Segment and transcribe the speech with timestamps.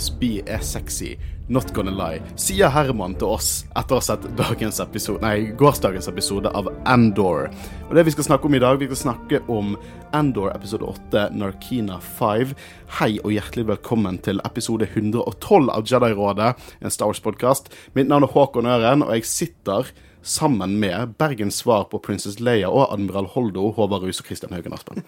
[0.00, 1.18] ISB er sexy,
[1.52, 6.08] not gonna lie, sier Herman til oss etter å ha sett dagens episode, nei, gårsdagens
[6.08, 7.50] episode av Andor.
[7.90, 9.74] Og det vi skal snakke om i dag, vi skal snakke om
[10.16, 12.56] Andor episode 8, Narkina 5.
[12.96, 17.68] Hei og hjertelig velkommen til episode 112 av Jedi-rådet, en Star Wars-podkast.
[17.92, 19.92] Mitt navn er Håkon Øren, og jeg sitter
[20.24, 24.80] sammen med Bergens svar på Princess Leia og Admiral Holdo, Håvard Rus og Kristian Haugen
[24.80, 25.04] Aspen.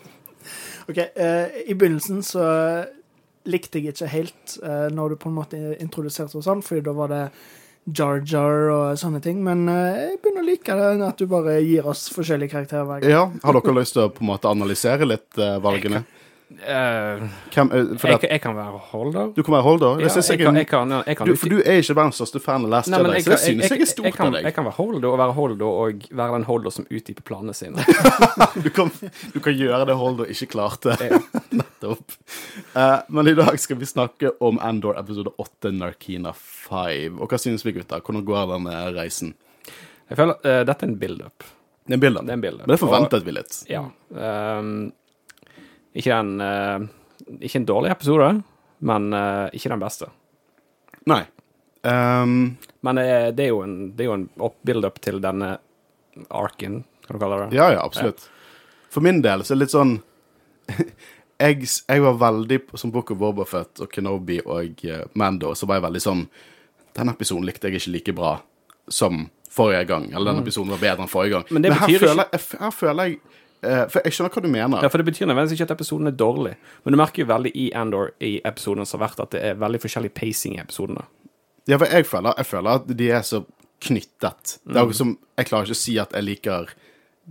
[0.90, 2.44] OK, uh, i begynnelsen så
[3.48, 6.94] likte jeg ikke helt uh, når du på en måte introduserte oss sånn, fordi da
[6.96, 7.24] var det
[7.84, 9.40] Jar Jar og sånne ting.
[9.44, 13.06] Men eh, jeg begynner å like det, at du bare gir oss forskjellige karakterer.
[13.08, 16.04] Ja, Har dere lyst til å på en måte analysere litt eh, valgene?
[16.04, 16.21] Eh,
[16.62, 19.32] Hvem, eh, jeg, jeg kan være holder.
[19.36, 20.00] du kan være Holder?
[20.00, 22.42] Ja, jeg, jeg, kan, jeg, kan, jeg, kan du, for du er ikke verdens største
[22.42, 24.36] fan av Last Nei, Jedi, jeg så det synes jeg er jeg stort kan, av
[24.36, 24.46] deg.
[24.46, 27.86] Jeg kan være holder og være holder og være den holder som utdyper planene sine.
[28.62, 28.90] Du kan,
[29.32, 30.94] du kan gjøre det Holder ikke klarte.
[31.58, 32.14] Nettopp.
[32.74, 37.18] Uh, men i dag skal vi snakke om Andor episode 8, Narkina 5.
[37.18, 38.04] Og hva synes vi, gutter?
[38.04, 39.34] Hvordan går den reisen?
[40.10, 41.48] Jeg føler uh, dette er en build-up.
[41.86, 42.22] Det er en bilde.
[42.26, 42.66] Det build-up.
[42.66, 43.56] Men det forventet vi litt.
[43.70, 43.82] Ja.
[44.14, 44.92] ehm,
[45.94, 46.84] ikke en eh,
[47.40, 48.28] Ikke en dårlig episode,
[48.80, 50.08] men eh, ikke den beste.
[51.06, 51.22] Nei.
[51.82, 54.28] Um, Men det er, det er jo en, det er jo en
[54.66, 55.56] build-up til denne
[56.30, 57.56] arken, kan du kalle det.
[57.56, 58.28] ja, ja, absolutt.
[58.92, 59.94] For min del så er det litt sånn
[61.42, 65.80] jeg, jeg var veldig Som Book of Bobafett og Kenobi og eh, Mando, så var
[65.80, 66.20] jeg veldig sånn
[66.98, 68.34] Den episoden likte jeg ikke like bra
[68.92, 70.06] som forrige gang.
[70.12, 71.44] Eller den episoden var bedre enn forrige gang.
[71.48, 71.54] Mm.
[71.54, 74.42] Men det her, betyr ikke- føler, jeg, her føler jeg eh, For jeg skjønner hva
[74.42, 74.82] du mener.
[74.82, 77.52] Ja, for Det betyr nødvendigvis ikke at episoden er dårlig, men du merker jo veldig
[77.54, 81.04] i Andor i episoden som har vært, at det er veldig forskjellig pacing i episodene.
[81.68, 83.44] Ja, for jeg føler, jeg føler at de er så
[83.80, 84.58] knyttet.
[84.66, 84.76] Det Mm.
[84.76, 86.68] er noe som Jeg klarer ikke å si at jeg liker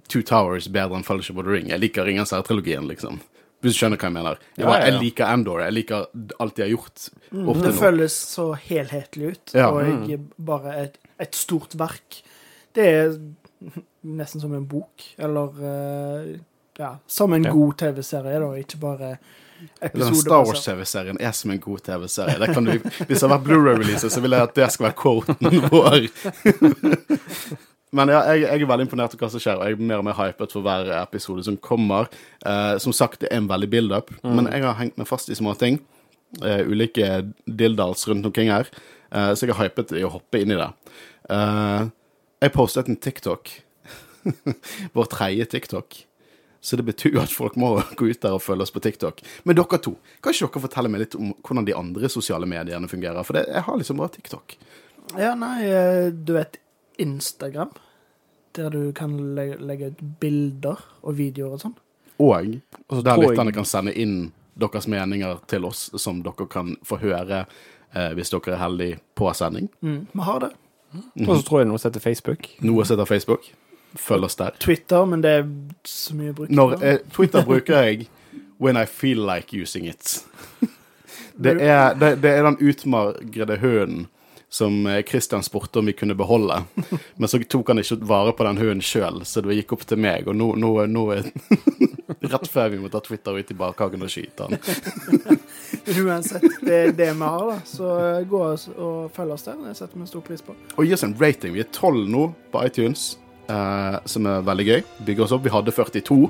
[0.08, 1.68] Two Towers bedre enn Fellowship of the Ring.
[1.70, 3.20] Jeg liker Ringens herre-trilogien, liksom.
[3.62, 4.38] Hvis du skjønner hva jeg mener.
[4.58, 4.92] Jeg, Ja, bare, ja, ja.
[4.94, 5.60] jeg liker Andor.
[5.62, 6.06] Jeg liker
[6.40, 7.80] alt de har gjort Mm, Det nå.
[7.80, 9.70] føles så helhetlig ut, Ja.
[9.70, 12.22] og bare et, et stort verk.
[12.74, 13.18] Det er
[14.04, 16.40] nesten som en bok, eller eh,
[16.80, 17.52] ja, som en Ja.
[17.54, 19.18] god TV-serie, da, ikke bare
[19.94, 20.16] Den.
[20.18, 22.40] Star Wars-TV-serien er som en god TV-serie.
[22.40, 24.98] Det kan du- Hvis det har vært Blu-ray-release, så vil jeg at det skal være
[24.98, 26.08] quoten vår.
[27.94, 30.00] Men ja, jeg, jeg er veldig imponert over hva som skjer, og jeg er mer
[30.00, 32.08] og mer hypet for hver episode som kommer.
[32.48, 35.36] Eh, som sagt, det er en veldig build-up, men jeg har hengt meg fast i
[35.36, 35.82] små ting.
[36.42, 37.10] Eh, ulike
[37.46, 38.70] dildals rundt omkring her.
[39.12, 40.70] Eh, så jeg har hypet i å hoppe inn i det.
[41.36, 41.90] Eh,
[42.46, 43.52] jeg postet en TikTok.
[44.96, 46.00] Vår tredje TikTok.
[46.62, 49.22] Så det betyr jo at folk må gå ut der og følge oss på TikTok.
[49.44, 52.90] Men dere to, kan ikke dere fortelle meg litt om hvordan de andre sosiale mediene
[52.92, 53.26] fungerer?
[53.26, 54.58] For det, jeg har liksom bare TikTok.
[55.18, 56.60] Ja, nei, eh, du vet
[57.02, 57.74] Instagram,
[58.56, 61.80] der du kan legge, legge ut bilder og videoer og sånn.
[62.22, 64.30] Og altså der lytterne kan sende inn
[64.62, 67.46] deres meninger til oss, som dere kan få høre
[67.96, 69.72] eh, hvis dere er heldige på sending.
[69.82, 70.52] Mm, vi har det.
[71.26, 72.50] Og så tror jeg noe som heter Facebook.
[72.62, 73.48] Noe som heter Facebook.
[73.96, 74.56] Følg oss der.
[74.60, 75.46] Twitter, men det er
[75.88, 76.52] så mye brukt.
[76.52, 78.08] Når, eh, Twitter bruker jeg
[78.62, 80.24] when I feel like using it.
[81.42, 84.04] Det er, det, det er den utmagrede hunden
[84.52, 86.64] som eh, Christian spurte om vi kunne beholde.
[87.16, 90.02] Men så tok han ikke vare på den hunden sjøl, så det gikk opp til
[90.04, 90.28] meg.
[90.28, 91.32] Og nå, nå, nå er
[92.22, 94.60] Rett før vi må ta Twitter ut i bakhagen og skyte han.
[96.04, 97.56] Uansett, det er det vi har, da.
[97.66, 99.58] Så eh, gå og følg oss der.
[99.64, 100.56] Det setter vi stor pris på.
[100.76, 101.56] Og gi oss en rating.
[101.56, 103.14] Vi er tolv nå på iTunes,
[103.52, 104.82] eh, som er veldig gøy.
[105.08, 105.44] Bygger oss opp.
[105.46, 106.22] Vi hadde 42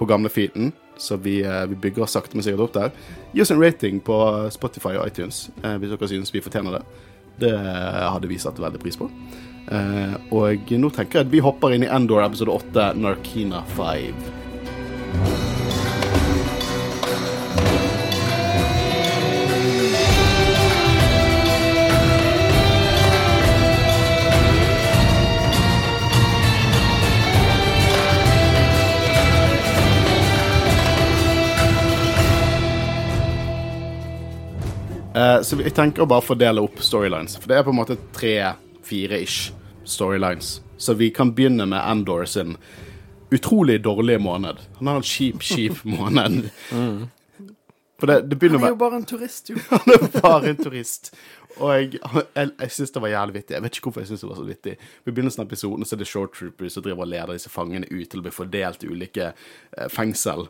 [0.00, 2.90] på gamle feeten, så vi, eh, vi bygger oss sakte, men sikkert opp der.
[3.32, 4.18] Gi oss en rating på
[4.50, 6.82] Spotify og iTunes eh, hvis dere synes vi fortjener det.
[7.42, 9.08] Det hadde vi satt veldig pris på.
[9.72, 15.41] Eh, og nå tenker jeg at vi hopper inn i Endor episode 8, Narkina 5.
[35.46, 37.38] så jeg tenker å bare fordele opp storylines.
[37.40, 39.52] For det er på en måte tre-fire-ish
[39.88, 40.60] storylines.
[40.78, 42.56] Så vi kan begynne med Endor sin
[43.32, 44.60] utrolig dårlige måned.
[44.78, 46.50] Han har en kjip, kjip måned.
[48.02, 49.60] For det, det begynner Han er jo bare en turist, jo.
[49.70, 51.12] Han er bare en turist.
[51.60, 52.00] Og jeg,
[52.34, 53.54] jeg, jeg syns det var jævlig vittig.
[53.54, 54.74] Jeg vet ikke hvorfor jeg synes det var så vittig.
[55.06, 57.88] I begynnelsen av episoden så er det short troopers som driver og leder disse fangene
[57.92, 60.48] ut til å bli fordelt i ulike eh, fengsel.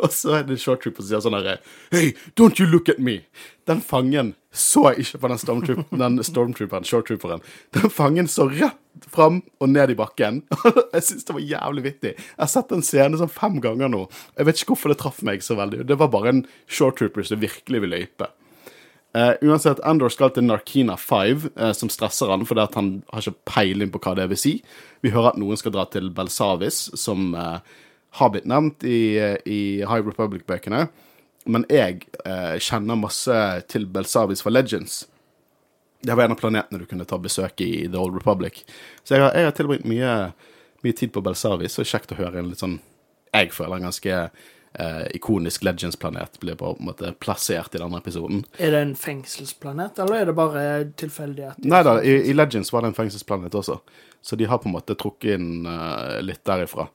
[0.04, 1.58] Og så er det short trooper som sier sånn herre
[1.92, 3.20] Hey, don't you look at me!
[3.68, 7.42] Den fangen så jeg ikke på den, stormtroop, den stormtrooperen, shorttrooperen.
[7.76, 10.42] Den fangen så rett fram og ned i bakken.
[10.96, 12.12] jeg syns det var jævlig vittig.
[12.16, 14.02] Jeg har sett den scenen sånn fem ganger nå.
[14.34, 15.84] Jeg vet ikke hvorfor det traff meg så veldig.
[15.86, 18.32] Det var bare en shorttrooper som virkelig ville løype.
[19.10, 23.54] Uh, uansett, Andor skal til Narkina 5, uh, som stresser han fordi han har ikke
[23.54, 24.52] peiling på hva det vil si.
[25.02, 27.78] Vi hører at noen skal dra til Belsavis, som eh,
[28.18, 30.88] har blitt nevnt i, i High Republic-bøkene.
[31.50, 33.38] Men jeg eh, kjenner masse
[33.70, 35.04] til Belsavis for Legends.
[36.00, 38.62] Det var en av planetene du kunne ta besøk i i The Old Republic.
[39.04, 40.14] Så jeg har, jeg har tilbringt mye,
[40.84, 42.80] mye tid på Belsavis, og kjekt å høre en litt sånn
[43.30, 44.14] Jeg føler en ganske
[44.74, 48.42] eh, ikonisk Legends-planet blir på en måte plassert i denne episoden.
[48.58, 50.64] Er det en fengselsplanet, eller er det bare
[50.98, 51.62] tilfeldighet?
[51.62, 53.78] Nei da, i, i Legends var det en fengselsplanet også,
[54.20, 56.88] så de har på en måte trukket inn uh, litt derifra.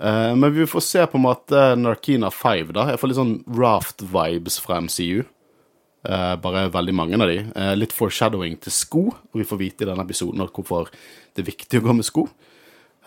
[0.00, 2.88] Eh, men vi får se på en måte Narkina 5, da.
[2.92, 5.26] Jeg får litt sånn Raft-vibes fra MCU.
[6.00, 7.42] Uh, bare veldig mange av de.
[7.52, 10.88] Uh, litt foreshadowing til sko, og vi får vite i denne episoden hvorfor
[11.36, 12.24] det er viktig å gå med sko.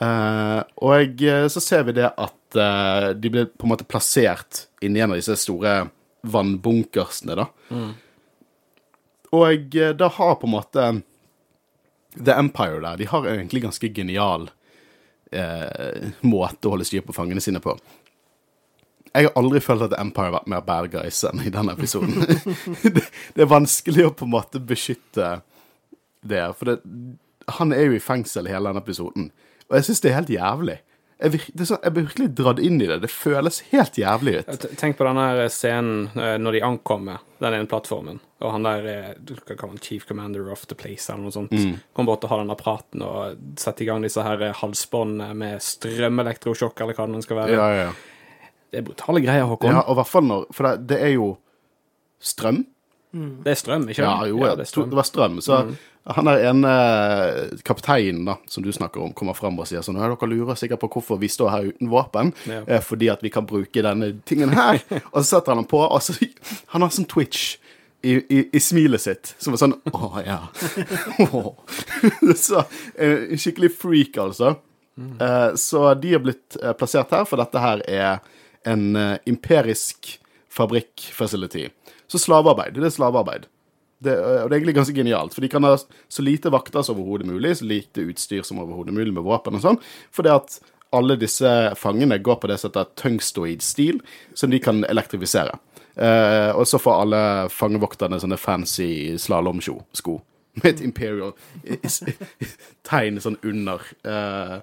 [0.01, 4.65] Eh, og eh, så ser vi det at eh, de blir på en måte plassert
[4.83, 5.83] inni en av disse store
[6.33, 7.47] vannbunkersene, da.
[9.33, 10.89] Og eh, da har på en måte
[12.17, 14.49] The Empire der, de har egentlig ganske genial
[15.33, 17.75] eh, måte å holde styr på fangene sine på.
[19.13, 22.23] Jeg har aldri følt at Empire har vært mer bad guys enn i denne episoden.
[22.95, 23.03] det,
[23.35, 25.35] det er vanskelig å på en måte beskytte
[26.23, 26.79] det, for det,
[27.59, 29.29] han er jo i fengsel hele denne episoden,
[29.69, 30.79] og jeg syns det er helt jævlig.
[31.23, 32.97] Jeg, vir, det sånn, jeg blir virkelig dratt inn i det.
[33.03, 34.65] Det føles helt jævlig ut.
[34.79, 39.13] Tenk på denne scenen eh, når de ankommer den ene plattformen, og han der er
[39.23, 41.53] du kan kalle han chief commander of the place, eller noe sånt,
[41.95, 45.63] kommer bort og har denne praten og setter i gang disse her eh, halsbåndene med
[45.63, 47.55] strømelektrosjokk, eller hva det skal være.
[47.57, 48.51] Ja, ja, ja.
[48.73, 49.69] Det er brutale greier, Håkon.
[49.75, 51.31] ja og i hvert fall når For det, det er jo
[52.23, 52.63] strøm.
[53.13, 54.29] Det er strøm, ikke Ja, sant?
[54.31, 55.35] jo, ja, det er det, var strøm.
[55.45, 55.57] Så
[56.17, 56.71] han der ene
[57.63, 60.81] kapteinen da, som du snakker om, kommer frem og sier sånn «Ja, Dere lurer sikkert
[60.81, 62.33] på hvorfor vi står her uten våpen.
[62.49, 62.63] Ja.
[62.65, 64.81] Eh, fordi at vi kan bruke denne tingen her.
[65.13, 66.15] og så setter han den på, og så
[66.73, 67.59] Han har sånn twitch.
[68.03, 70.39] I, i, i smilet sitt, som er sånn Å, ja.
[72.35, 72.65] Så
[72.97, 74.57] eh, En skikkelig freak, altså.
[74.93, 75.15] Mm.
[75.57, 78.19] så de har blitt eh, plassert her, for dette her er
[78.69, 78.83] en
[79.25, 80.11] imperisk
[80.53, 81.63] fabrikkfacility.
[82.05, 82.77] Så slavearbeid.
[82.77, 83.47] Det er slavearbeid.
[84.03, 86.99] Det, og det er egentlig ganske genialt, for de kan ha så lite vakter som
[86.99, 89.79] overhodet mulig, så lite utstyr som overhodet mulig med våpen og sånn,
[90.13, 90.59] fordi at
[90.93, 91.49] alle disse
[91.79, 94.01] fangene går på det som heter tungstoid-stil,
[94.37, 95.55] som de kan elektrifisere.
[95.95, 97.23] Eh, og så får alle
[97.53, 100.17] fangevokterne sånne fancy slalåmsko
[100.53, 101.33] med et imperial
[102.87, 103.85] tegn sånn under.
[104.05, 104.59] Uh,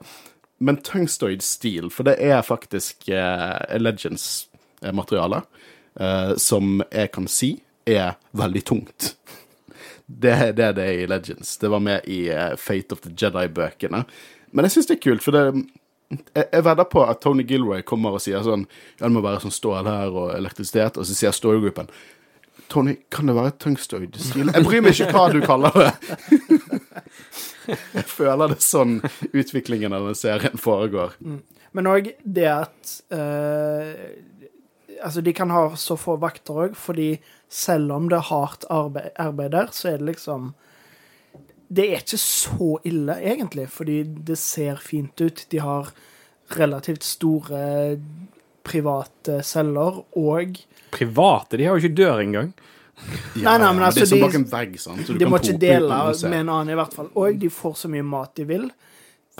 [0.61, 5.41] men Tungstoid-stil, for det er faktisk uh, Legends-materiale,
[5.97, 7.55] eh, som jeg kan si
[7.88, 9.15] er veldig tungt.
[10.05, 11.56] Det det det er i Legends.
[11.56, 12.27] Det var med i
[12.61, 14.05] Fate of the Jedi-bøkene.
[14.53, 15.65] Men jeg syns det er kult, for det
[16.10, 18.64] jeg, vedder på at Tony Gilroy kommer og sier sånn
[18.98, 21.90] Ja, det må være sånn stål her og elektrisitet, og så sier storygruppen
[22.70, 24.50] Tony, kan det være tungstoid steel?
[24.54, 25.88] Jeg bryr meg ikke hva du kaller det.
[27.96, 28.92] Jeg føler det er sånn
[29.30, 31.17] utviklingen av den serien foregår.
[31.74, 33.90] Men òg det at uh,
[35.00, 37.14] Altså, de kan ha så få vakter òg, fordi
[37.48, 40.50] selv om det er hardt arbeid, arbeid der, så er det liksom
[41.72, 45.44] Det er ikke så ille, egentlig, fordi det ser fint ut.
[45.53, 45.93] De har
[46.56, 47.60] relativt store
[48.67, 50.58] private celler, og
[50.91, 52.48] Private, de har jo ikke dør engang.
[53.39, 55.00] Nei, nei, men altså, det er som de- bak en vegg, sant?
[55.06, 57.08] så du de kan må ikke dele med en annen, i hvert fall.
[57.15, 58.67] Og de får så mye mat de vil.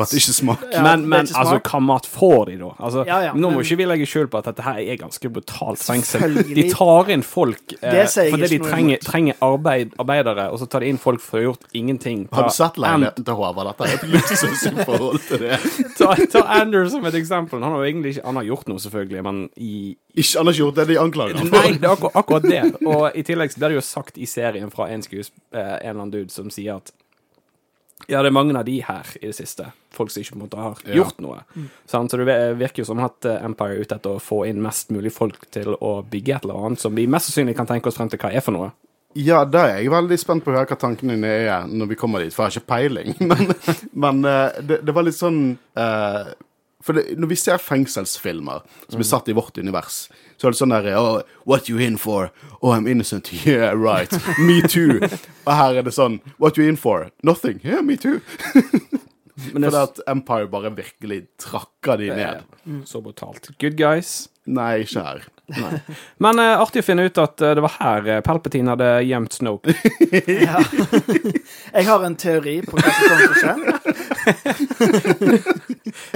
[0.01, 0.69] For at det ikke smaker.
[0.73, 2.71] Ja, men men ikke altså, hva mat får de, da?
[2.81, 4.97] Altså, Ja, ja, nå må men- ikke vi legge skjul på at dette her er
[4.97, 6.39] ganske brutalt fengsel.
[6.49, 10.81] De tar inn folk eh, Det fordi de trenger, trenger arbeid, arbeidere, og så tar
[10.81, 12.23] de inn folk for å ha gjort ingenting.
[12.33, 13.75] Har du Ta sett leiligheten til Håvard?
[13.77, 15.59] Dette er et luksusforhold til det.
[16.01, 17.61] Ta, ta Anders som et eksempel.
[17.63, 19.75] Han har jo egentlig ikke Han har gjort noe, selvfølgelig, men i
[20.17, 22.63] Ikke han har ikke gjort det de anklager ham Nei, det er akkurat, akkurat det.
[22.87, 26.01] Og i tillegg blir det jo sagt i serien fra en skues, eh, en eller
[26.01, 26.91] annen dude som sier at
[28.09, 29.69] ja, det er mange av de her i det siste.
[30.01, 30.99] Folk som ikke på en måte har Ja.
[31.03, 31.43] gjort noe.
[31.55, 31.71] Mm.
[31.87, 34.91] Så det virker jo som at eh, Empire er ute etter å få inn mest
[34.91, 38.01] mulig folk til å bygge et eller annet som vi mest sannsynlig kan tenke oss
[38.01, 38.73] frem til hva er for noe.
[39.19, 41.97] Ja, da er jeg veldig spent på å høre hva tankene dine er når vi
[41.99, 43.17] kommer dit, for jeg har ikke peiling.
[43.31, 43.51] Men,
[44.05, 45.41] men eh, det, det var litt sånn
[45.79, 46.31] uh,
[46.81, 50.05] For det, når vi ser fengselsfilmer som er satt i vårt univers,
[50.39, 52.31] så er det sånn der oh, What you in for?
[52.63, 53.33] Oh, I'm innocent.
[53.45, 54.15] Yeah, right.
[54.39, 55.01] Me too.
[55.45, 57.11] Og her er det sånn What you in for?
[57.27, 57.59] Nothing.
[57.67, 58.21] Yeah, me too.
[59.53, 62.43] Men For det det at Empire bare virkelig trakka de ned.
[62.43, 63.51] er så brutalt.
[63.61, 64.29] Good guys.
[64.51, 65.21] Nei, ikke her.
[66.25, 69.33] Men uh, artig å finne ut at uh, det var her eh, Palpatine hadde gjemt
[69.37, 69.75] Snoke.
[70.41, 70.61] Ja.
[71.77, 73.55] Jeg har en teori på hva som kommer til å skje.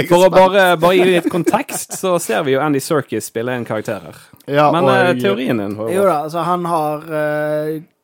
[0.08, 3.66] For å bare, bare gi litt kontekst, så ser vi jo Andy Serkis spille en
[3.68, 4.16] karakter her.
[4.46, 5.94] Ja, Men og uh, teorien din Håvard?
[5.94, 6.96] Jo da, altså han har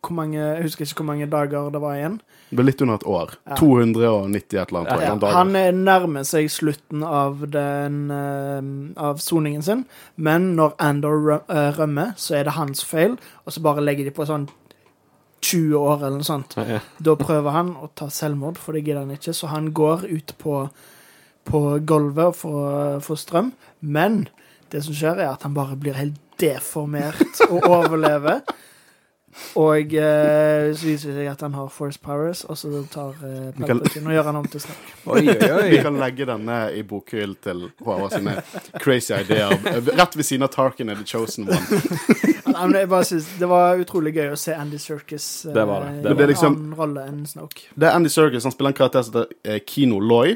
[0.00, 2.20] hvor mange, Jeg husker ikke hvor mange dager det var igjen.
[2.50, 3.34] Det ble litt under et år.
[3.46, 3.56] Ja.
[3.60, 5.02] 290 et eller annet.
[5.06, 5.12] Ja.
[5.14, 5.34] Ja.
[5.36, 8.70] Han er nærmer seg slutten av den uh,
[9.10, 9.84] Av soningen sin,
[10.18, 13.14] men når Andor eh, rømmer, så er det hans feil,
[13.44, 14.48] og så bare legger de på sånn
[15.46, 16.56] 20 år eller noe sånt.
[16.58, 16.80] Ja, ja.
[16.98, 20.34] Da prøver han å ta selvmord, for det gidder han ikke, så han går ut
[20.42, 20.56] på,
[21.48, 23.54] på gulvet for å få strøm.
[23.80, 24.24] Men
[24.74, 28.42] det som skjer, er at han bare blir helt deformert og overlever.
[29.56, 33.52] Og eh, så viser det seg at han har force powers, og så tar eh,
[33.54, 34.88] Vi kan- Palpatine og gjør han om til snakk.
[35.06, 38.34] Oi, oi, Vi kan legge denne i bokhyll til Håvard sine
[38.82, 39.54] crazy ideer.
[39.94, 41.80] Rett ved siden av Tarkin er The Chosen One.
[42.50, 45.66] Nei, men jeg bare synes, det var utrolig gøy å se Andy Serkis eh, Det
[45.70, 46.22] var det, det i var det.
[46.26, 47.68] en liksom- annen rolle enn Snoke.
[47.78, 48.42] Det er Andy Serkis.
[48.48, 50.34] Han spiller en karakter som heter eh, Kino Loy.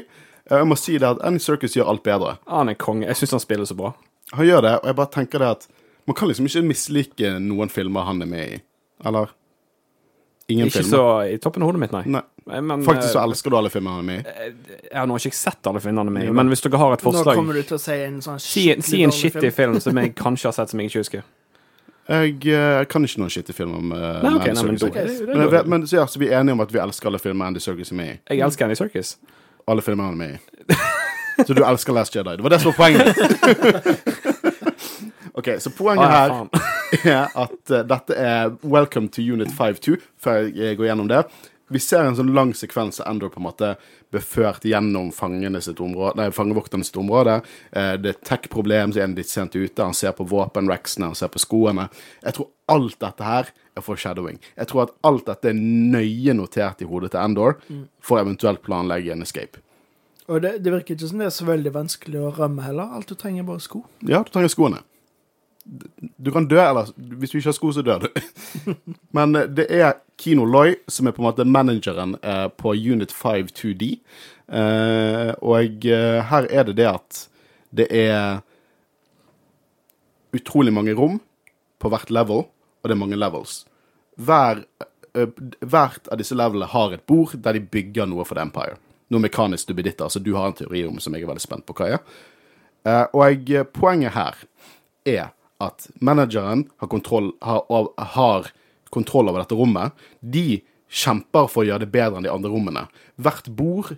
[0.49, 2.37] Eh, Jeg må si det at Andy Serkis gjør alt bedre.
[2.47, 3.07] Han er konge.
[3.11, 3.91] Jeg syns han spiller så bra.
[4.33, 5.67] Han gjør det, og jeg bare tenker det at
[6.07, 8.61] man kan liksom ikke mislike noen filmer han er med i.
[9.05, 9.29] Eller?
[10.47, 10.97] Ingen Ikke filmer.
[10.97, 12.03] så i toppen av hodet mitt, nei.
[12.05, 12.21] Nei.
[12.61, 14.21] Men, Faktisk så eh, elsker du alle filmene mine.
[14.21, 14.67] med.
[14.91, 17.35] Jeg har nå ikke sett alle filmene mine, men hvis dere har et Nå forslag
[17.39, 20.51] kommer du til å si en sånn Si, si en shitty film som jeg kanskje
[20.51, 21.23] har sett som jeg ikke husker.
[22.07, 24.89] Jeg jeg kan ikke noen shitty film om uh, Nei, okay, Andy nei, men, da-
[24.93, 27.09] det- det Men, jeg men så, ja, så vi er enige om at vi elsker
[27.09, 28.19] alle filmer Andy Serkis er med i.
[28.35, 29.15] Jeg elsker Andy Circus.
[29.67, 30.75] Alle filmene han er med i.
[31.47, 32.35] Så du elsker Last Jedi.
[32.37, 33.17] Det var det som var poenget.
[35.39, 36.74] OK, så poenget Ah, ja, her.
[37.03, 41.25] er at eh, dette er Welcome to Unit 5-2, før jeg går gjennom det.
[41.73, 43.71] Vi ser en sånn lang sekvens av Endor på en måte
[44.13, 47.39] beført gjennom fangene sitt område, nei, fangevokterne sitt område.
[47.71, 49.81] Eh, det er tech-problem, så er han litt sent ute.
[49.81, 51.87] Han ser på våpenracksene, han ser på skoene.
[52.21, 54.39] Jeg tror alt dette her er foreshadowing.
[54.55, 57.57] Jeg tror at alt dette er nøye notert i hodet til Endor
[57.99, 59.61] for eventuelt planlegge en escape.
[60.29, 62.93] Og det, det virker ikke som det er så veldig vanskelig å rømme heller.
[62.97, 63.83] Alt du trenger, er bare sko.
[64.05, 64.85] Ja, du trenger skoene.
[65.65, 68.09] Du kan dø, eller hvis du ikke har sko, så dør du.
[69.17, 73.13] Men eh, det er Kino Loy som er på en måte manageren eh, på Unit
[73.13, 73.95] 5 2D.
[74.45, 75.87] Eh, og
[76.29, 77.21] her er det det at
[77.75, 78.43] det er
[80.35, 81.17] utrolig mange rom
[81.81, 83.63] på hvert level, og det er mange levels.
[84.15, 84.61] Hver,
[85.65, 88.77] hvert av disse levelene har et bord der de bygger noe for The Empire.
[89.11, 91.75] Noe mekanisk duppeditter, så du har en teori om som jeg er veldig spent på
[91.77, 92.05] hva er.
[93.17, 94.39] Og poenget her
[95.05, 95.33] er
[95.65, 98.49] at manageren har kontroll, har, har
[98.93, 99.95] kontroll over dette rommet.
[100.19, 102.85] De kjemper for å gjøre det bedre enn de andre rommene.
[103.21, 103.95] Hvert bord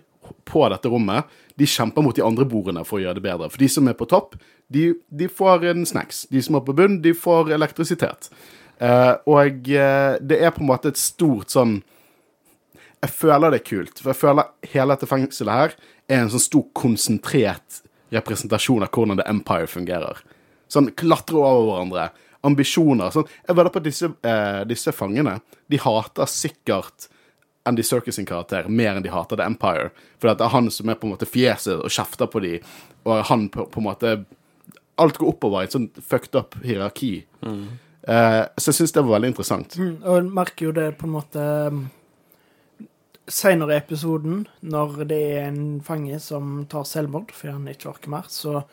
[0.48, 3.50] på dette rommet, de kjemper mot de andre bordene for å gjøre det bedre.
[3.52, 4.36] For de som er på topp,
[4.72, 6.26] de, de får en snacks.
[6.32, 8.28] De som er på bunn, de får elektrisitet.
[8.78, 11.80] Eh, og eh, det er på en måte et stort sånn
[12.98, 14.00] jeg føler det er kult.
[14.00, 15.76] For jeg føler hele dette fengselet her
[16.10, 17.82] er en sånn stor, konsentrert
[18.14, 20.22] representasjon av hvordan The Empire fungerer.
[20.68, 22.08] Sånn klatre over hverandre.
[22.46, 23.10] Ambisjoner.
[23.14, 23.28] Sånn.
[23.48, 27.08] Jeg vedder på at disse, eh, disse fangene De hater sikkert
[27.68, 29.90] Andy Serkis sin karakter mer enn de hater The Empire.
[30.18, 32.54] For det er han som er på en måte fjeset og kjefter på de,
[33.04, 34.18] og han på, på en måte
[34.98, 37.20] Alt går oppover i et sånn fucked up hierarki.
[37.38, 39.76] Eh, så jeg syns det var veldig interessant.
[39.78, 41.44] Mm, Og jeg merker jo det på en måte
[43.28, 47.90] Seinere Senere i episoden, når det er en fange som tar selvmord fordi han ikke
[47.92, 48.64] orker mer, så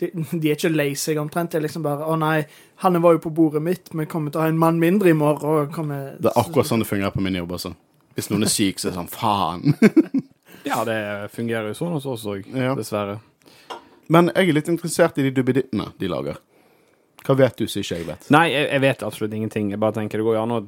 [0.00, 1.52] de, de er ikke lei seg omtrent.
[1.52, 2.46] Det er liksom bare 'Å nei,
[2.84, 5.16] han var jo på bordet mitt, vi kommer til å ha en mann mindre i
[5.16, 7.74] morgen.' Og kommer, Det er akkurat sånn det fungerer på min jobb også.
[8.16, 9.74] Hvis noen er syk, så er det sånn faen.
[10.66, 13.20] Ja, det fungerer jo sånn hos oss òg, dessverre.
[14.10, 16.40] Men jeg er litt interessert i de duppedittene de lager.
[17.26, 18.26] Hva vet du som ikke jeg vet?
[18.34, 19.70] Nei, jeg, jeg vet absolutt ingenting.
[19.70, 20.60] Jeg bare tenker det går jo an å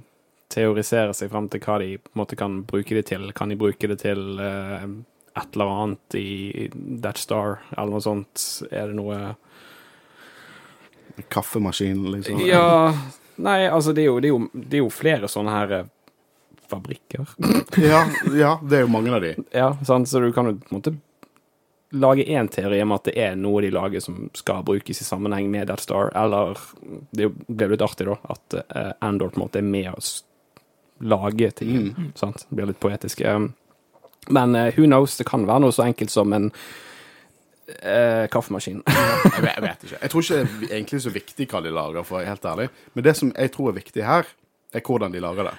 [0.52, 3.26] teorisere seg frem til hva de på en måte kan bruke det til.
[3.36, 4.86] Kan de bruke det til eh,
[5.38, 6.68] et eller annet i
[7.02, 8.44] That Star, eller noe sånt?
[8.70, 9.36] Er det noe
[11.32, 12.44] Kaffemaskin, liksom?
[12.46, 12.92] Ja
[13.38, 15.90] Nei, altså, det er jo, det er jo, det er jo flere sånne her eh,
[16.66, 17.28] fabrikker.
[17.90, 18.00] ja,
[18.34, 19.36] ja, det er jo mange av de.
[19.54, 20.10] Ja, sant?
[20.10, 20.94] Så du kan jo på en måte
[21.94, 25.46] lage én teori om at det er noe de lager som skal brukes i sammenheng
[25.54, 26.58] med Death Star, eller
[27.14, 30.02] Det ble litt artig, da, at eh, Andor på en måte er med å
[30.98, 31.94] lage ting.
[32.18, 32.44] Sant?
[32.48, 33.22] Det blir litt poetisk.
[33.22, 33.52] Um,
[34.30, 35.16] Men eh, who knows?
[35.16, 36.50] Det kan være noe så enkelt som en
[37.82, 38.82] eh, kaffemaskin.
[38.86, 40.00] Jeg vet, jeg vet ikke.
[40.02, 42.50] Jeg tror ikke det er egentlig så viktig hva de lager, for å være helt
[42.52, 42.68] ærlig.
[42.96, 44.28] Men det som jeg tror er viktig her,
[44.76, 45.56] er hvordan de lager det.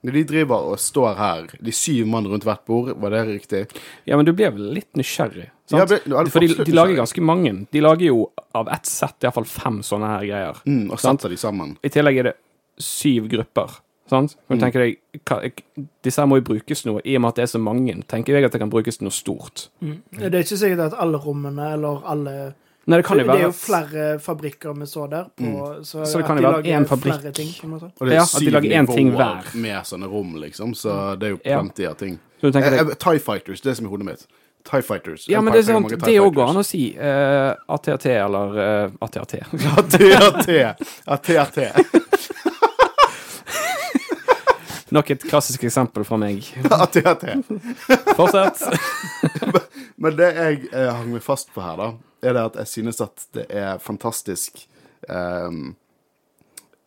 [0.00, 3.66] Når de driver og står her, de syv mann rundt hvert bord, var det riktig?
[4.08, 5.50] ja, men du blir vel litt nysgjerrig?
[5.68, 5.76] Sant?
[5.76, 7.52] Ja, ble- ja, For de, de lager ganske mange.
[7.72, 8.22] De lager jo
[8.56, 10.62] av ett sett iallfall fem sånne her greier.
[10.64, 11.74] Mm, og setter de sammen.
[11.84, 12.34] I tillegg er det
[12.80, 13.76] syv grupper.
[14.10, 14.34] Sant?
[14.48, 14.96] Kan du tenke deg,
[15.28, 15.36] hva,
[16.04, 17.00] Disse her må jo brukes noe.
[17.06, 19.06] I og med at det er så mange, tenker jeg at det kan brukes til
[19.06, 19.68] noe stort.
[19.80, 22.34] Det er ikke sikkert at alle rommene eller alle
[22.90, 25.50] Nei, det kan jo det er jo flere fabrikker vi så der, på,
[25.84, 27.20] så, Så det at kan de jo være lager en fabrikk.
[27.20, 27.90] flere ting, på en måte.
[28.00, 29.54] Og det er Ja, at de lager én ting nivåer hver.
[29.62, 31.60] med sånne rom, liksom, så det er jo Ja.
[31.60, 32.18] plenty av ting.
[32.40, 34.26] Så du tenker Eh, eh, TIE Fighters, det er som i hodet mitt.
[34.64, 35.28] TIE Fighters.
[35.28, 36.96] ja, men det er Empire sant, det òg går an å si.
[36.98, 39.34] Uh, ATAT eller uh, ATAT.
[39.78, 40.76] AT-AT.
[41.06, 42.09] AT-AT.
[44.90, 46.46] Nok et klassisk eksempel fra meg.
[46.70, 47.26] AT-AT.
[48.18, 48.62] Fortsett.
[50.02, 51.90] Men det jeg eh, hang meg fast på her, da,
[52.26, 54.64] er det at jeg synes at det er fantastisk
[55.08, 55.74] ehm,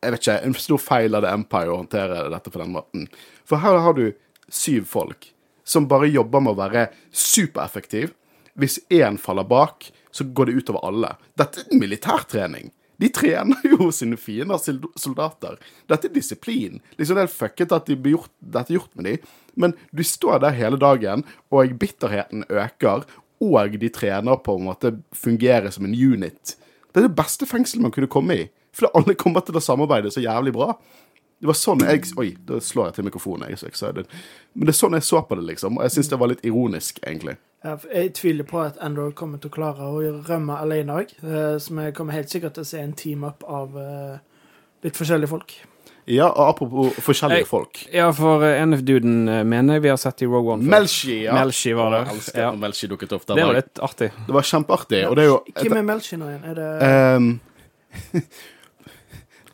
[0.04, 3.08] Jeg vet ikke, en stor feil av The Empire å håndtere dette på den måten.
[3.48, 4.10] For her har du
[4.52, 5.30] syv folk
[5.64, 8.12] som bare jobber med å være supereffektiv.
[8.60, 11.14] Hvis én faller bak, så går det utover alle.
[11.40, 12.74] Dette er militærtrening.
[13.04, 14.62] De trener jo sine fiender,
[14.96, 15.58] soldater.
[15.92, 16.80] Dette er disiplin.
[16.96, 19.34] Liksom det er fucket at de blir gjort, dette gjort med dem.
[19.60, 23.04] Men du står der hele dagen, og bitterheten øker,
[23.44, 26.56] og de trener på en måte fungerer som en unit.
[26.94, 28.50] Det er det beste fengselet man kunne komme i.
[28.74, 30.72] fordi alle kommer til å samarbeide så jævlig bra.
[31.44, 33.50] Det var sånn jeg Oi, da slår jeg til mikrofonen.
[33.52, 34.06] Jeg er så excited.
[34.56, 35.76] Men det er sånn jeg så på det, liksom.
[35.76, 37.36] Og jeg syns det var litt ironisk, egentlig.
[37.66, 41.12] Ja, Jeg tviler på at Android kommer til å klare å rømme alene òg.
[41.60, 44.18] Så vi kommer helt sikkert til å se en team-up av eh,
[44.88, 45.54] litt forskjellige folk.
[46.08, 47.84] Ja, og apropos forskjellige Jeg- folk.
[47.94, 50.64] Ja, for uh, NF-duden mener jeg vi har sett i Rogue One.
[50.64, 50.70] før.
[50.78, 51.34] Melshi, ja.
[51.38, 52.02] Melshi var det.
[52.34, 52.52] Jeg Ja.
[52.52, 53.36] Melshi dukket opp der.
[53.36, 54.12] Det var litt artig.
[54.28, 55.04] det var kjempeartig.
[55.10, 56.44] Og det er jo Hvem er Melchi nå igjen?
[56.44, 57.40] Er det Ehm,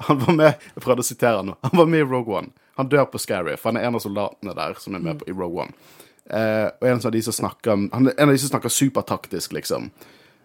[0.07, 1.55] Han var med Jeg prøvde å sitere han nå.
[1.67, 2.53] Han var med i Rogue One.
[2.79, 3.63] Han dør på Scariff.
[3.67, 5.75] Han er en av soldatene der som er med på, i Rogue One.
[6.29, 9.51] Eh, og en av de som snakker Han er en av de som snakker supertaktisk,
[9.57, 9.89] liksom.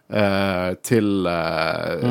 [0.09, 2.05] eh, til eh,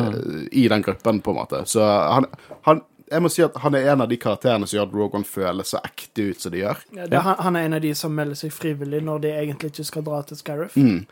[0.52, 1.64] I den gruppen, på en måte.
[1.66, 2.26] Så han,
[2.62, 5.18] han Jeg må si at han er en av de karakterene som gjør at Rogue
[5.20, 6.78] One føles så ekte ut som de gjør.
[6.96, 9.74] Ja, det, han, han er en av de som melder seg frivillig når de egentlig
[9.74, 10.78] ikke skal dra til Scariff.
[10.80, 11.04] Mm.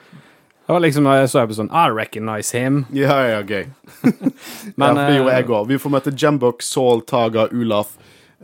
[0.67, 2.85] Det var liksom da jeg så episoden I recognize him.
[2.95, 3.67] Ja, ja, gøy.
[4.79, 5.69] Men, ja, det gjorde eh, jeg òg.
[5.73, 7.97] Vi får møte Jembok, Saul, Taga, Ulaf,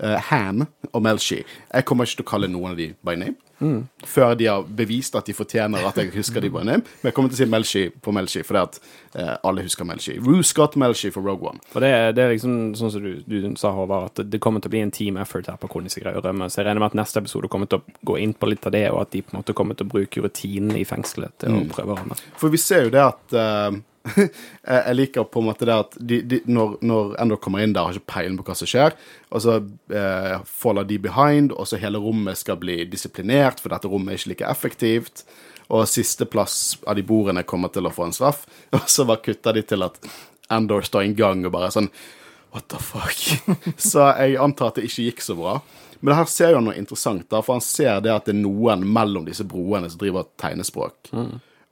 [0.02, 1.42] eh, Han og Melshi.
[1.42, 3.36] Jeg kommer ikke til å kalle noen av de by name.
[4.06, 6.84] Før de har bevist at de fortjener at jeg husker de by name.
[7.00, 8.78] Men jeg kommer til å si Melshi på Melshi, fordi at
[9.18, 10.14] uh, alle husker Melshi.
[10.22, 11.62] Rue Scott Melshi for Rogue One.
[11.72, 14.70] For det, det er liksom sånn som du, du sa, Håvard, at det kommer til
[14.70, 16.50] å bli en team effort her på hvordan de skal greie å rømme.
[16.50, 18.76] Så jeg regner med at neste episode kommer til å gå inn på litt av
[18.76, 21.58] det, og at de på en måte kommer til å bruke rutinene i fengselet til
[21.58, 22.18] å prøve å rømme.
[22.38, 23.80] For vi ser jo det at eh,
[24.88, 27.88] jeg liker på en måte det at de, de, når, når Endor kommer inn der,
[27.88, 28.96] har ikke peiling på hva som skjer,
[29.28, 33.90] og så eh, faller de behind, og så hele rommet skal bli disiplinert, for dette
[33.90, 35.24] rommet er ikke like effektivt.
[35.68, 38.46] Og sisteplass av de bordene kommer til å få en straff.
[38.72, 39.98] Og så bare kutter de til at
[40.48, 41.90] Endor står i gang og bare sånn
[42.54, 43.18] What the fuck?
[43.90, 45.58] så jeg antar at det ikke gikk så bra.
[46.00, 48.86] Men her ser jo noe interessant, da, for han ser det at det er noen
[48.88, 51.10] mellom disse broene som driver tegnespråk.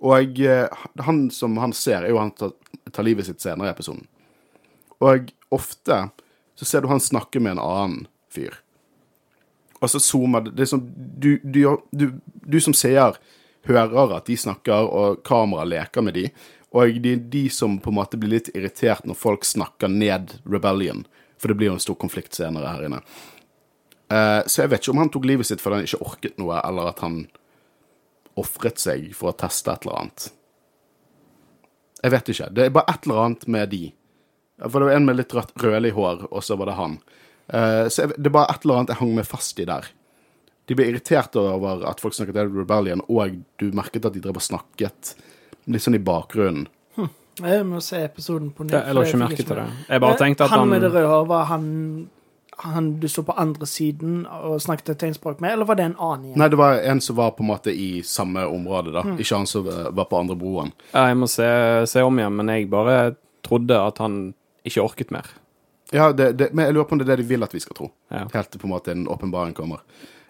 [0.05, 2.53] Og eh, han som han ser, er jo han som
[2.93, 4.05] tar livet sitt senere i episoden.
[5.05, 6.07] Og ofte
[6.57, 8.59] så ser du han snakke med en annen fyr.
[9.81, 11.61] Og så zoomer det som du, du,
[11.93, 13.19] du, du som seer
[13.67, 16.29] hører at de snakker, og kameraet leker med de.
[16.77, 20.39] Og det er de som på en måte blir litt irritert når folk snakker ned
[20.49, 21.05] Rebellion.
[21.41, 23.03] For det blir jo en stor konflikt senere her inne.
[24.13, 26.61] Eh, så jeg vet ikke om han tok livet sitt fordi han ikke orket noe,
[26.63, 27.25] eller at han
[28.41, 30.27] ofret seg for å teste et eller annet.
[32.03, 32.49] Jeg vet ikke.
[32.55, 33.85] Det er bare et eller annet med de.
[34.63, 36.99] For det var en med litt rødt, rødlig hår, og så var det han.
[37.49, 39.89] Eh, så jeg, det er bare et eller annet jeg hang meg fast i der.
[40.67, 44.41] De ble irritert over at folk snakket Edward Rebellion, og du merket at de drev
[44.41, 45.15] og snakket
[45.71, 46.67] litt sånn i bakgrunnen.
[47.37, 48.79] Jeg må se episoden på nytt.
[48.79, 49.65] Jeg la ikke merke til det.
[49.91, 51.67] Jeg bare tenkte at han han med det røde håret, var han,
[52.65, 56.31] han du så på andre siden og snakket tegnspråk med, eller var det en annen
[56.31, 56.39] igjen?
[56.41, 59.05] Nei, det var en som var på en måte i samme område, da.
[59.17, 60.73] Ikke han som var på andre broen.
[60.93, 61.49] Ja, jeg må se,
[61.91, 63.15] se om igjen, men jeg bare
[63.47, 64.21] trodde at han
[64.67, 65.29] ikke orket mer.
[65.95, 67.63] Ja, det, det, men jeg lurer på om det er det de vil at vi
[67.63, 67.91] skal tro.
[68.11, 68.25] Ja.
[68.33, 69.85] Helt til på en måte en åpenbaring kommer.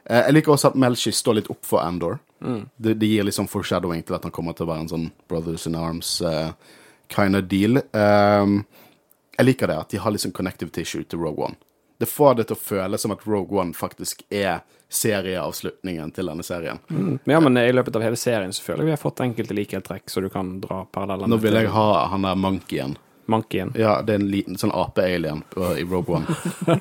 [0.05, 2.19] Eh, jeg liker også at Melchi står litt opp for Andor.
[2.77, 5.07] Det, det gir litt sånn foreshadowing til at han kommer til å være en sånn
[5.31, 6.53] Brothers in Arms uh,
[7.09, 7.81] kind of deal.
[7.97, 8.61] Um,
[9.39, 11.57] jeg liker det, at de har litt sånn connective tissue til Rogue One.
[11.99, 14.61] Det får det til å føles som at Rogue One faktisk er
[14.93, 16.79] serieavslutningen til denne serien.
[17.25, 20.07] Ja, men i løpet av hele serien så føler jeg vi har fått enkelte likhetstrekk,
[20.11, 22.97] så du kan dra paralleller Nå vil jeg ha han der monkeyen.
[23.27, 23.73] Monkeyen.
[23.75, 26.37] Ja, det er en liten sånn ape-alien i Rogue One.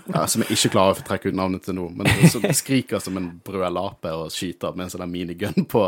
[0.14, 1.88] Ja, som jeg ikke klarer å trekke ut navnet til nå.
[1.98, 5.88] Men som skriker som en brølape og skyter med en sånn minigun på,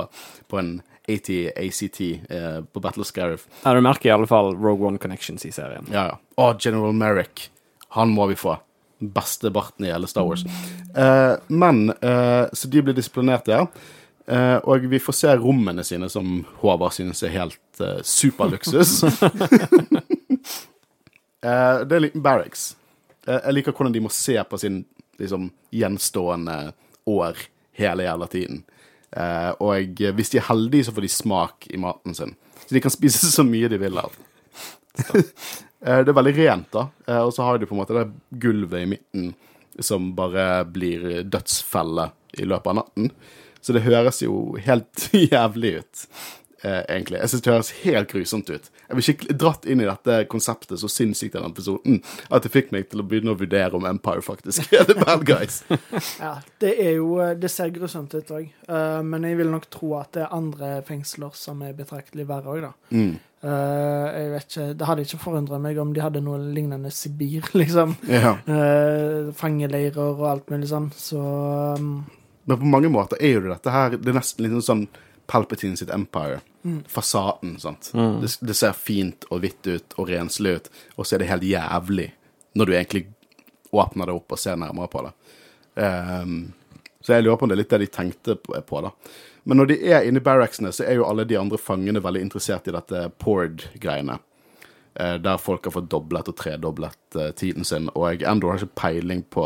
[0.50, 3.46] på en AT, ACT eh, på Battle of Scariff.
[3.63, 5.86] Ja, du merker i alle fall Rogue One Connections i serien.
[5.94, 6.18] Ja, ja.
[6.42, 7.52] Å, General Merrick.
[7.96, 8.58] Han må vi få.
[8.99, 10.43] Beste barten i hele Star Wars.
[10.97, 13.65] Uh, men uh, Så de blir disiplinert, ja.
[14.27, 19.01] Uh, og vi får se rommene sine, som Håvard synes er helt superluksus.
[21.47, 22.71] Det er en liten barracks.
[23.23, 24.81] Jeg liker hvordan de må se på sin
[25.21, 26.73] liksom, gjenstående
[27.07, 27.38] år
[27.77, 28.63] hele jævla tiden.
[29.63, 32.33] Og hvis de er heldige, så får de smak i maten sin.
[32.65, 34.17] Så de kan spise så mye de vil av.
[35.86, 36.88] Eh, det er veldig rent, da.
[37.08, 38.08] Eh, og så har de på en måte det
[38.42, 39.34] gulvet i midten
[39.80, 43.12] som bare blir dødsfelle i løpet av natten.
[43.62, 46.06] Så det høres jo helt jævlig ut,
[46.63, 47.20] eh, egentlig.
[47.22, 48.70] Jeg syns det høres helt grusomt ut.
[48.88, 52.54] Jeg blir skikkelig dratt inn i dette konseptet så sinnssykt i den episoden at det
[52.54, 55.63] fikk meg til å begynne å vurdere om Empire faktisk er the bad guys.
[56.17, 58.50] Ja, det er jo Det ser grusomt ut òg,
[59.06, 62.67] men jeg vil nok tro at det er andre fengsler som er betraktelig verre òg,
[62.67, 62.72] da.
[62.96, 63.15] Mm.
[63.38, 67.46] Uh, jeg vet ikke Det hadde ikke forundra meg om de hadde noe lignende Sibir,
[67.60, 67.93] liksom.
[68.10, 68.34] Ja.
[68.48, 71.22] Uh, fangeleirer og alt mulig sånn, så
[71.78, 72.00] um,
[72.50, 74.88] Men på mange måter er jo det dette her Det er nesten litt sånn
[75.28, 76.40] Palpatine sitt Empire.
[76.92, 77.92] Fasaden, sant.
[77.94, 81.48] Det, det ser fint og hvitt ut og renslig ut, og så er det helt
[81.48, 82.10] jævlig
[82.58, 83.06] når du egentlig
[83.72, 85.13] åpner det opp og ser nærmere på det.
[85.78, 86.38] Um,
[87.02, 88.92] så jeg lurer på om det er litt det de tenkte på, på da.
[89.48, 92.26] Men når de er inne i barracksene, så er jo alle de andre fangene veldig
[92.26, 94.18] interessert i dette Pord-greiene.
[95.00, 98.82] Eh, der folk har fått doblet og tredoblet eh, tiden sin, og Endor har ikke
[98.82, 99.46] peiling på,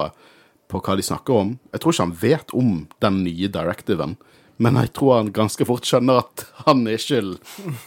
[0.71, 1.53] på hva de snakker om.
[1.73, 2.71] Jeg tror ikke han vet om
[3.03, 4.15] den nye directiven,
[4.61, 7.39] men jeg tror han ganske fort skjønner at han er skyld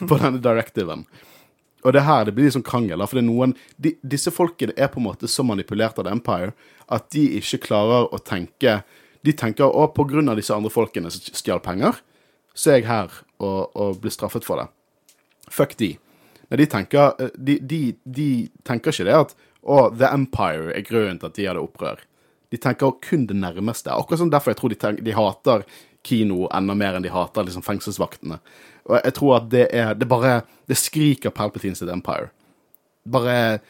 [0.09, 1.05] på denne directiven.
[1.85, 3.05] Og det er her det blir sånn krangel.
[3.05, 6.15] For det er noen, de, disse folkene er på en måte så manipulert av The
[6.17, 6.55] Empire
[6.93, 8.83] at de ikke klarer å tenke
[9.25, 9.71] De tenker
[10.09, 11.97] grunn av disse andre folkene som stjal penger,
[12.53, 14.67] så er jeg her og, og blir straffet for det.
[15.49, 15.95] Fuck de.
[16.51, 18.27] Nei, de tenker, eh, de, de, de
[18.69, 19.33] tenker ikke det at
[19.63, 22.05] å, The Empire er grunnen til at de hadde opprør.
[22.53, 23.97] De tenker kun det nærmeste.
[23.97, 25.65] Akkurat sånn derfor jeg tror de, tenker, de hater
[26.05, 28.38] kino enda mer enn de hater liksom fengselsvaktene.
[28.85, 32.31] Og jeg tror at det er Det bare Det skriker Palpatine sitt Empire.
[33.09, 33.61] Bare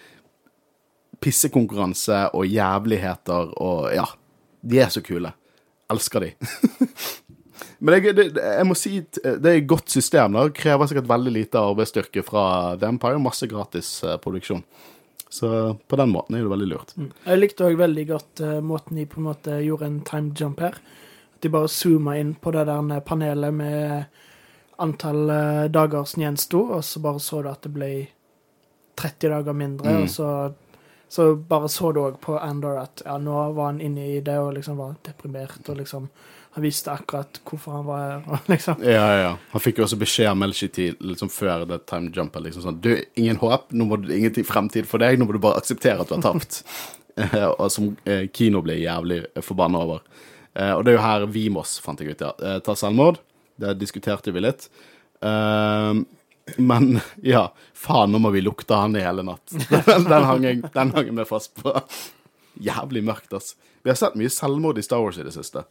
[1.22, 4.06] pissekonkurranse og jævligheter og Ja.
[4.64, 5.32] De er så kule.
[5.92, 6.32] Elsker de.
[7.84, 10.32] Men jeg, det, jeg må si det er et godt system.
[10.32, 12.44] Det krever sikkert veldig lite arbeidsstyrke fra
[12.80, 13.20] The Empire.
[13.20, 14.64] Masse gratis eh, produksjon.
[15.28, 15.48] Så
[15.88, 16.94] på den måten er det veldig lurt.
[17.26, 20.62] Jeg likte òg veldig godt eh, måten de på en måte gjorde en time jump
[20.64, 20.78] her.
[21.44, 24.04] De bare zooma inn på det der panelet med
[24.80, 27.90] antall eh, dager som gjensto, og så bare så du at det ble
[28.98, 30.02] 30 dager mindre, Mm.
[30.02, 30.28] og så,
[31.10, 34.38] så bare så du òg på Andor at ja, nå var han inne i det
[34.38, 36.08] og liksom var deprimert, og liksom
[36.54, 39.30] Han visste akkurat hvorfor han var her, og liksom Ja, ja.
[39.50, 42.44] Han fikk jo også beskjed av Melchity liksom før det time jumpet.
[42.44, 45.40] Liksom sånn Du, ingen håp, nå må du, ingen fremtid for deg, nå må du
[45.42, 46.60] bare akseptere at du har tapt.
[47.18, 50.06] Eh, og som eh, kino ble jævlig forbanna over.
[50.54, 52.32] Eh, og det er jo her Vimos, fant jeg ut, ja.
[52.38, 53.20] Eh, tar selvmord.
[53.60, 54.68] Det diskuterte vi litt.
[55.24, 55.92] Eh,
[56.56, 56.90] men
[57.34, 59.54] ja, faen, nå må vi lukte han i hele natt.
[59.70, 61.74] Den, den, hang jeg, den hang jeg meg fast på.
[62.68, 63.54] Jævlig mørkt, ass.
[63.82, 65.64] Vi har sett mye selvmord i Star Wars i det siste.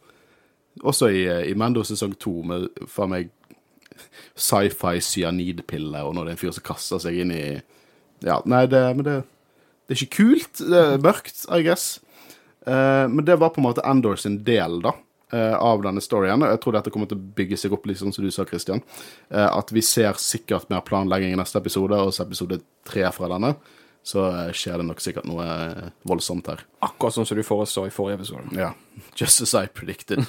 [0.82, 3.32] Også i, i Mando sesong to, med faen meg
[4.34, 7.44] sci-fi cyanidpille, og når det er en fyr som kaster seg inn i
[8.24, 9.16] Ja, nei, det, men det,
[9.86, 10.60] det er ikke kult.
[10.60, 11.98] Det er mørkt, I guess.
[12.66, 14.92] Eh, men det var på en måte Andor sin del, da.
[15.32, 16.42] eh, Av denne storyen.
[16.42, 18.82] Og jeg tror dette kommer til å bygge seg opp, sånn som du sa, Christian.
[19.30, 23.28] Eh, at vi ser sikkert mer planlegging i neste episode, og så episode tre fra
[23.34, 23.54] denne.
[24.04, 24.20] Så
[24.52, 25.44] skjer det nok sikkert noe
[26.04, 26.60] voldsomt her.
[26.84, 28.52] Akkurat sånn som du foreså i forrige episode.
[28.52, 28.74] Ja.
[29.16, 30.20] Just as I predicted.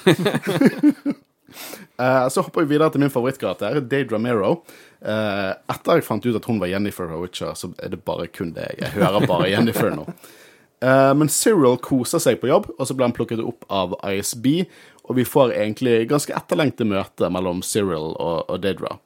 [2.32, 4.62] Så hopper vi videre til min favorittkarakter, Dade Ramiro.
[5.00, 8.50] Eh, etter jeg fant ut at hun var Jennifer fra så er det bare kun
[8.56, 8.66] det.
[8.80, 10.04] Jeg hører bare Jennifer nå.
[10.80, 14.66] Eh, men Cyril koser seg på jobb, og så ble han plukket opp av ISB.
[15.06, 18.96] Og vi får egentlig ganske etterlengtet møte mellom Cyril og, og Daedra.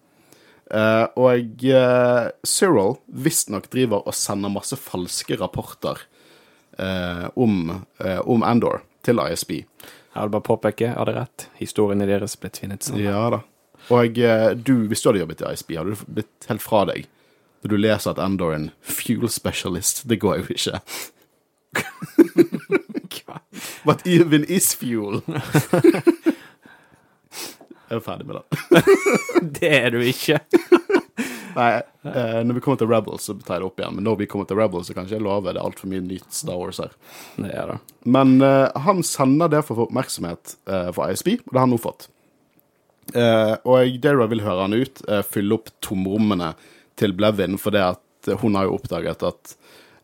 [0.71, 6.07] Eh, og uh, Cyril visstnok driver og sender masse falske rapporter
[7.37, 9.51] om, om Andor til ISB.
[9.59, 11.45] Jeg vil bare påpeke, jeg hadde rett.
[11.59, 13.03] Historiene deres ble tvinnet sammen.
[13.05, 13.43] Ja da.
[13.93, 17.11] Og du, hvis du hadde jobbet i ISB, hadde du blitt helt fra deg
[17.61, 20.07] når du leser at Andor en fuel specialist.
[20.09, 20.81] Det går jo ikke.
[23.85, 25.23] What even is fuel?
[27.89, 28.45] er du ferdig med det?
[29.61, 30.39] Det er du ikke.
[31.57, 33.95] Nei, eh, når vi kommer til Rebels, så tar jeg det opp igjen.
[33.97, 36.05] Men når vi kommer til Rebels, så kan ikke jeg love det er altfor mye
[36.05, 36.93] nytt Star Wars her.
[37.41, 37.79] Det er det.
[38.07, 41.67] Men eh, han sender det for å få oppmerksomhet uh, for ISB, og det har
[41.67, 42.03] han nå fått.
[43.15, 46.53] Eh, og Dara vil høre han ut, eh, fylle opp tomrommene
[47.01, 49.55] til Blevin, for det at hun har jo oppdaget at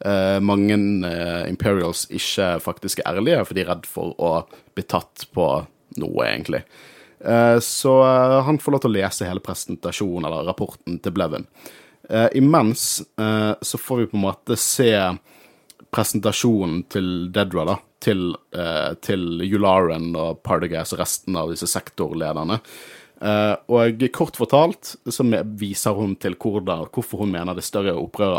[0.04, 4.32] eh, mange uh, Imperials ikke faktisk er ærlige, for de er redd for å
[4.76, 5.48] bli tatt på
[6.02, 6.62] noe, egentlig.
[7.20, 7.94] Uh, så
[8.46, 11.48] han får lov til å lese hele presentasjonen, eller rapporten, til Blevin.
[12.38, 13.00] Imens
[13.66, 14.92] så får vi på en måte se
[15.90, 17.74] presentasjonen til Dedra, da.
[18.06, 18.28] Til,
[19.02, 22.60] til Yularen og Partagas og resten av disse sektorlederne.
[23.26, 25.24] Eh, og kort fortalt så
[25.58, 28.36] viser hun til hvordan, hvorfor hun mener det er større opprør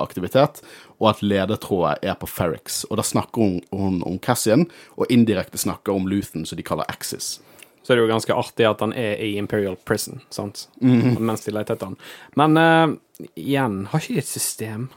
[0.97, 2.83] og at ledetrådet er på Ferrix.
[2.87, 6.87] Og da snakker hun, hun om Cassian, og indirekte snakker om Luthen, som de kaller
[6.91, 7.37] Axis.
[7.83, 10.65] Så er det jo ganske artig at han er i Imperial Prison, sant?
[10.83, 11.99] Mens de leter etter han.
[12.35, 14.89] Men uh, igjen, har ikke de et system?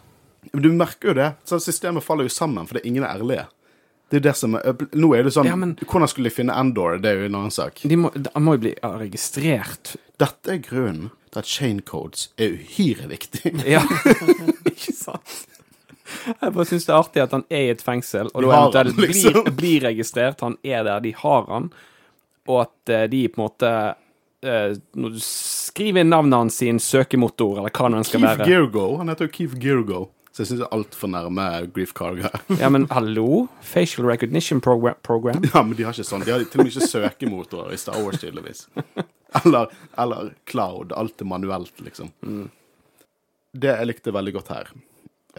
[0.50, 1.28] Du merker jo det.
[1.46, 3.44] Så systemet faller jo sammen, for det er ingen er ærlige.
[4.10, 6.34] Det er jo det som er, Nå er det sånn Ja, men- Hvordan skulle de
[6.34, 6.98] finne Endor?
[7.00, 7.80] Det er jo en annen sak.
[7.86, 9.94] De må, han må jo bli registrert.
[10.18, 13.52] Dette er grunnen til at chain codes er uhyre viktig.
[13.70, 13.84] Ja,
[14.66, 15.46] ikke sant?
[16.26, 18.96] Jeg bare syns det er artig at han er i et fengsel, og da eventuelt
[18.96, 19.32] han, liksom.
[19.44, 20.40] blir, blir registrert.
[20.42, 21.70] Han er der, de har han,
[22.50, 23.70] og at eh, de på en måte
[24.42, 28.40] eh, Når du skriver inn navnet hans i en søkemotor, eller hva det skal Keith
[28.42, 28.86] være Girgo.
[28.98, 30.08] Han heter jo Keith Girgo.
[30.30, 32.28] Så jeg syns det er altfor nærme Grief Cargo.
[32.62, 33.48] Ja, men hallo?
[33.66, 34.94] Facial recognition program?
[35.02, 35.42] program?
[35.54, 36.22] ja, men de har ikke sånn.
[36.26, 38.68] De har til og med ikke søkemotorer i Star Wars, tydeligvis.
[39.44, 40.92] Eller, eller Cloud.
[40.92, 42.12] Alt er manuelt, liksom.
[43.52, 44.70] Det jeg likte veldig godt her,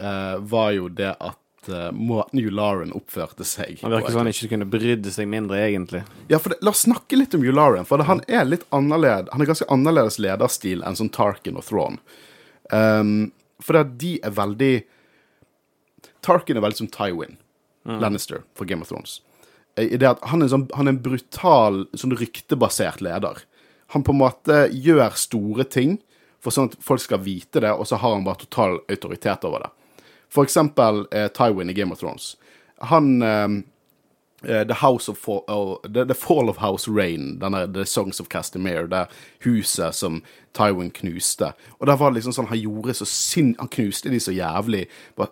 [0.00, 4.48] uh, var jo det at eh, måten Yularen oppførte seg Han virker som han ikke
[4.50, 6.02] kunne brydde seg mindre, egentlig.
[6.28, 9.32] Ja, for det, La oss snakke litt om Yularen, for det, han er litt annerledes
[9.32, 12.00] Han er ganske annerledes lederstil enn sånn Tarkin og Thrawn.
[12.72, 13.30] Um,
[13.62, 14.74] for de er veldig
[16.22, 17.38] Tarkin er veldig som Tywin
[17.84, 19.20] Lannister for Game of Thrones.
[19.76, 23.42] Eh, I det at han er, sånn, han er en brutal, sånn ryktebasert leder.
[23.96, 25.98] Han på en måte gjør store ting
[26.42, 29.66] for sånn at folk skal vite det, og så har han bare total autoritet over
[29.66, 29.72] det.
[30.32, 32.36] For eksempel eh, Tywin i Game of Thrones.
[32.90, 33.48] Han eh,
[34.42, 38.28] The House of Fall, oh, the, the Fall of House Rain, denne The Songs of
[38.28, 39.06] Castamere, det
[39.46, 41.52] huset som Tywin knuste.
[41.78, 43.54] Og der var det liksom sånn Han gjorde så sinn...
[43.58, 44.86] Han knuste de så jævlig.
[45.16, 45.30] Bare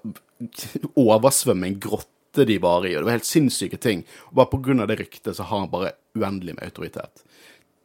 [0.94, 4.04] oversvømme grotte de var i, og det var helt sinnssyke ting.
[4.30, 7.24] Og bare på grunn av det ryktet så har han bare uendelig med autoritet.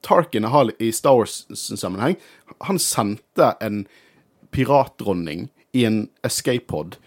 [0.06, 2.20] Tarkin har i Star Wars-sammenheng
[2.68, 3.88] Han sendte en
[4.54, 7.00] piratdronning i en escape pod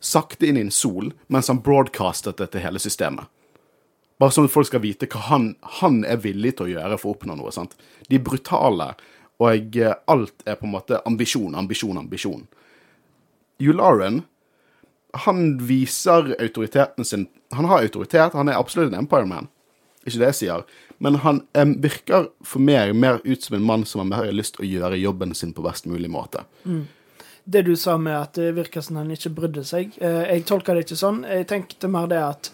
[0.00, 3.26] sakte inn i en sol mens han broadcastet det til hele systemet.
[4.20, 5.50] Bare sånn at folk skal vite hva han,
[5.80, 7.52] han er villig til å gjøre for å oppnå noe.
[7.52, 7.76] sant?
[8.08, 8.94] De er brutale,
[9.42, 12.46] og eh, alt er på en måte ambisjon, ambisjon, ambisjon.
[13.60, 14.22] Yularen,
[15.26, 19.46] han viser autoriteten sin Han har autoritet, han er absolutt en Empire Man.
[20.04, 20.64] Ikke det jeg sier.
[20.98, 24.64] Men han virker for meg mer ut som en mann som har mer lyst til
[24.64, 26.42] å gjøre jobben sin på best mulig måte.
[27.44, 30.74] Det du sa med at det virker som han ikke brydde seg, eh, jeg tolka
[30.74, 31.22] det ikke sånn.
[31.22, 32.50] Jeg tenkte mer det at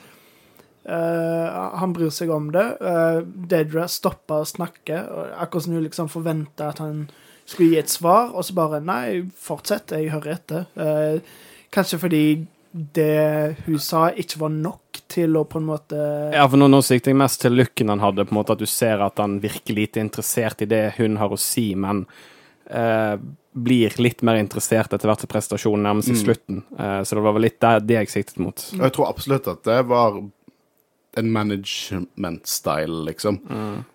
[0.85, 2.65] eh, han bryr seg om det.
[2.83, 5.03] Uh, Dedra stopper å snakke,
[5.37, 7.07] akkurat som hun liksom forventa at han
[7.45, 10.67] skulle gi et svar, og så bare Nei, fortsett, jeg hører etter.
[10.79, 11.23] Uh,
[11.75, 12.25] kanskje fordi
[12.73, 15.99] det hun sa, ikke var nok til å på en måte
[16.33, 18.63] Ja, for nå, nå sikter jeg mest til looken han hadde, på en måte at
[18.63, 22.07] du ser at han virker lite interessert i det hun har å si, men
[22.73, 23.17] uh,
[23.53, 26.63] blir litt mer interessert etter hvert som prestasjonen nærmer seg slutten.
[26.79, 28.65] Uh, så det var vel litt det, det jeg siktet mot.
[28.73, 30.23] Jeg tror absolutt at det var
[31.17, 33.41] en management-style, liksom.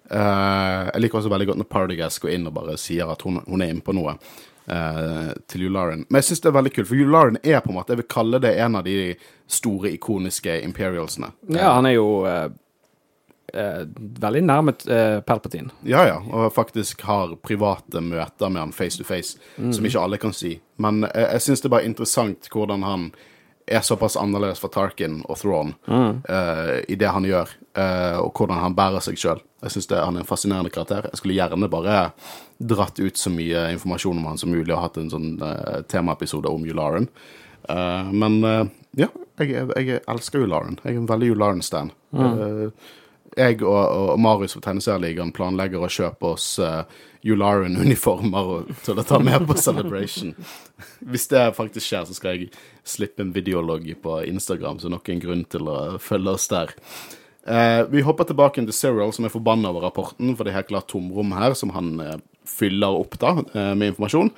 [0.09, 3.41] Eh, jeg liker også veldig godt når Partygas går inn og bare sier at hun,
[3.47, 4.17] hun er inne på noe
[4.67, 6.01] Uh, til Yularen.
[6.09, 8.07] Men jeg syns det er veldig kult, for Yularen er på en måte Jeg vil
[8.11, 9.13] kalle det en av de
[9.47, 11.29] store, ikoniske imperialsene.
[11.55, 12.49] Ja, han er jo uh,
[14.25, 15.71] veldig nærmet uh, Palpatine.
[15.87, 20.19] Ja, ja, og faktisk har private møter med han face to face, som ikke alle
[20.19, 20.57] kan si.
[20.83, 23.07] Men jeg syns det er bare interessant hvordan han
[23.67, 28.61] er såpass annerledes for Tarkin og Thrawn uh, i det han gjør, uh, og hvordan
[28.63, 29.41] han bærer seg sjøl.
[29.65, 31.09] Jeg syns han er en fascinerende karakter.
[31.11, 31.97] Jeg skulle gjerne bare
[32.57, 36.49] dratt ut så mye informasjon om han som mulig og hatt en sånn uh, temaepisode
[36.49, 37.09] om Yularen.
[37.67, 38.37] Eh, men
[38.97, 39.09] ja,
[39.41, 40.79] jeg, jeg elsker Yularen.
[40.83, 41.91] Jeg er en veldig Yularen-stan.
[42.17, 42.87] Eh,
[43.37, 46.55] jeg og, og Marius fra Tegneserieligaen planlegger å kjøpe oss
[47.27, 50.33] Yularen-uniformer til å ta med på Celebration.
[51.03, 52.49] Hvis det faktisk skjer, så skal jeg
[52.87, 56.73] slippe en videologg på Instagram, så nok en grunn til å følge oss der.
[57.47, 60.71] Eh, vi hopper tilbake til Serial, som er forbanna over rapporten, for det er helt
[60.73, 64.33] klart tomrom her som han eh, fyller opp da, eh, med informasjon.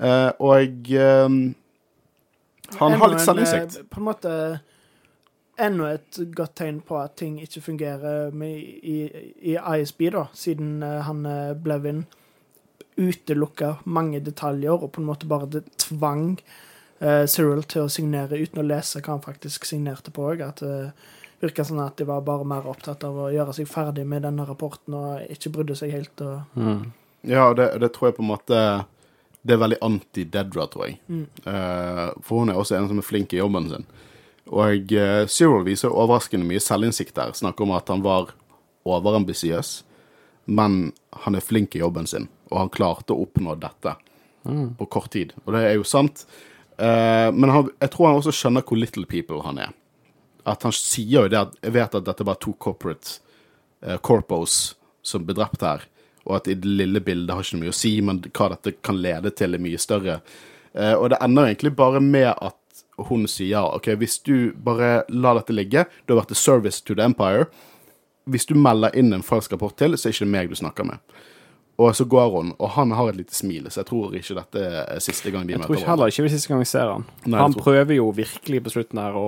[0.00, 1.38] Eh, og eh,
[2.80, 3.80] han har litt selvinnsikt.
[3.80, 4.36] eh, På en måte
[5.62, 9.02] Enda et godt tegn på at ting ikke fungerer med, i,
[9.52, 12.06] i ISB, da, siden eh, han uh, Blevin
[13.00, 16.36] utelukka mange detaljer og på en måte bare det tvang
[17.00, 20.44] uh, Cyril til å signere uten å lese hva han faktisk signerte på òg.
[20.44, 20.90] At uh,
[21.42, 24.46] virka sånn at de var bare mer opptatt av å gjøre seg ferdig med denne
[24.46, 26.20] rapporten og ikke brydde seg helt.
[26.20, 26.92] Og, Mm.
[27.22, 28.60] Ja, og det, det tror jeg på en måte
[29.46, 31.00] Det er veldig anti-Dedra, tror jeg.
[31.10, 33.86] Eh, for hun er også en som er flink i jobben sin.
[34.46, 37.32] Og uh, Cyril viser overraskende mye selvinnsikt der.
[37.34, 38.30] Snakker om at han var
[38.86, 39.72] overambisiøs,
[40.46, 40.92] men
[41.24, 43.96] han er flink i jobben sin, og han klarte å oppnå dette
[44.78, 45.32] på kort tid.
[45.44, 46.26] Og det er jo sant.
[46.76, 49.72] Uh, men han, jeg tror han også skjønner hvor little people han er.
[50.48, 53.20] At han sier jo det at Jeg vet at dette var to corporate
[53.86, 55.84] uh, corpos som ble drept her,
[56.26, 59.00] og at i det lille bildet har ikke mye å si, men hva dette kan
[59.02, 60.20] lede til, er mye større.
[60.74, 62.58] Uh, og det ender egentlig bare med at
[63.08, 66.94] hun sier OK, hvis du bare lar dette ligge, du har vært a service to
[66.94, 67.48] the empire.
[68.30, 70.86] Hvis du melder inn en falsk rapport til, så er det ikke meg du snakker
[70.86, 71.02] med.
[71.82, 74.62] Og så går hun, og han har et lite smil, så jeg tror ikke dette
[74.94, 76.90] er siste gang de Jeg møter tror heller ikke det er siste gang vi ser
[76.92, 77.06] han.
[77.24, 79.24] Nei, han tror- prøver jo virkelig på slutten her å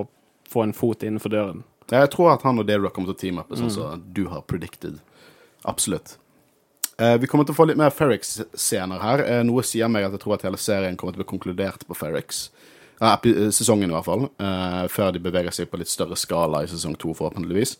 [0.53, 1.63] få en fot innenfor døren.
[1.91, 4.41] Jeg tror at han og Deirdre kommer til å teame opp, sånn som du har
[4.47, 4.99] predicted.
[5.65, 6.17] Absolutt.
[6.97, 9.19] Eh, vi kommer til å få litt mer Ferrix-scener her.
[9.25, 11.83] Eh, noe sier meg at jeg tror at hele serien kommer til å bli konkludert
[11.89, 12.49] på Ferrix.
[13.01, 13.17] Eh,
[13.51, 14.29] sesongen, i hvert fall.
[14.39, 17.75] Eh, før de beveger seg på litt større skala i sesong to, forhåpentligvis.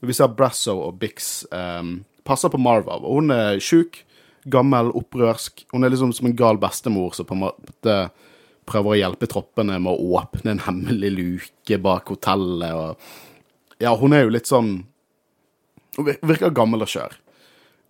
[0.00, 1.82] Men vi ser Brasso og Bix eh,
[2.26, 2.98] passer på Marva.
[2.98, 4.02] og Hun er sjuk,
[4.52, 5.66] gammel, opprørsk.
[5.72, 7.98] Hun er liksom som en gal bestemor som på en måte
[8.66, 12.72] prøver å hjelpe troppene med å åpne en hemmelig luke bak hotellet.
[12.74, 14.86] og Ja, hun er jo litt sånn
[15.96, 17.14] Hun virker gammel og skjør.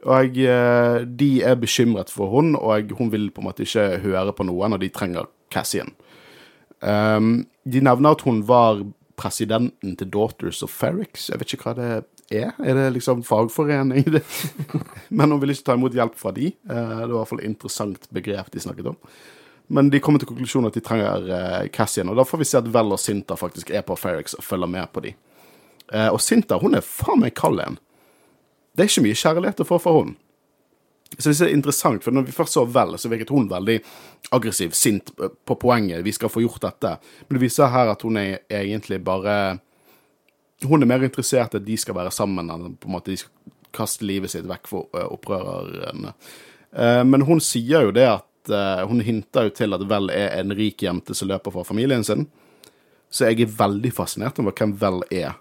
[0.06, 4.34] Og eh, de er bekymret for hun, og hun vil på en måte ikke høre
[4.36, 5.90] på noen, og de trenger Cassian.
[6.78, 8.84] Um, de nevner at hun var
[9.18, 11.26] presidenten til Daughters of Ferrix.
[11.32, 11.90] Jeg vet ikke hva det
[12.30, 12.52] er.
[12.58, 14.04] Er det liksom fagforening?
[15.08, 16.50] Men hun vil ikke ta imot hjelp fra de.
[16.52, 18.98] Eh, det var i hvert fall et interessant begrep de snakket om.
[19.66, 22.60] Men de kommer til konklusjonen at de trenger eh, Cassian, og da får vi se
[22.60, 25.16] at Vel og Sinta faktisk er på Ferrix og følger med på de.
[25.92, 27.80] Eh, og Sinta hun er faen meg kald en.
[28.76, 30.14] Det er ikke mye kjærlighet å få fra hun.
[31.18, 33.78] Så det er interessant, for når vi først så Vel, så virket hun veldig
[34.34, 36.02] aggressiv, sint på poenget.
[36.04, 36.96] Vi skal få gjort dette.
[37.26, 39.58] Men det viser her at hun er egentlig bare
[40.64, 43.18] Hun er mer interessert i at de skal være sammen, enn på en måte de
[43.20, 46.14] skal kaste livet sitt vekk for eh, opprørerne.
[46.72, 50.38] Eh, men hun sier jo det at eh, Hun hinter jo til at Vel er
[50.38, 52.26] en rik jente som løper fra familien sin.
[53.10, 55.36] Så jeg er veldig fascinert over hvem Vel er.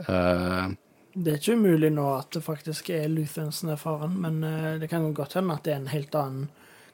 [0.00, 4.38] Det er ikke umulig nå at det faktisk er Luthensen som er faren, men
[4.80, 6.48] det kan godt hende at det er en helt annen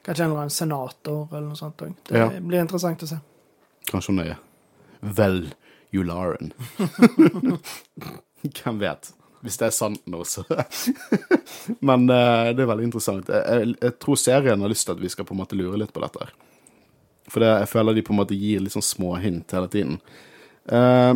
[0.07, 1.81] Kanskje en eller annen senator eller noe sånt.
[2.07, 3.17] Det blir interessant å se.
[3.89, 4.37] Kanskje hun er
[5.17, 5.41] Vel
[5.93, 6.51] Jularen.
[8.57, 9.11] Hvem vet?
[9.45, 10.43] Hvis det er sant nå, så
[11.87, 13.29] Men uh, det er veldig interessant.
[13.29, 15.93] Jeg, jeg, tror serien har lyst til at vi skal på en måte lure litt
[15.93, 16.25] på dette.
[16.25, 16.33] her.
[17.31, 19.99] For det, jeg føler de på en måte gir litt sånn små hint hele tiden.
[20.67, 21.15] Uh,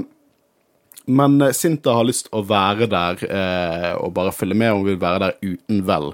[1.12, 4.74] men eh, Sinta har lyst til å være der uh, og bare følge med.
[4.76, 6.12] Hun vil være der uten vel.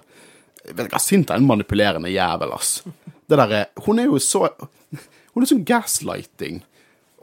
[1.01, 2.79] Sinta er en manipulerende jævel, ass.
[3.27, 4.47] Det der er, hun er jo så
[5.35, 6.61] Hun er sånn gaslighting.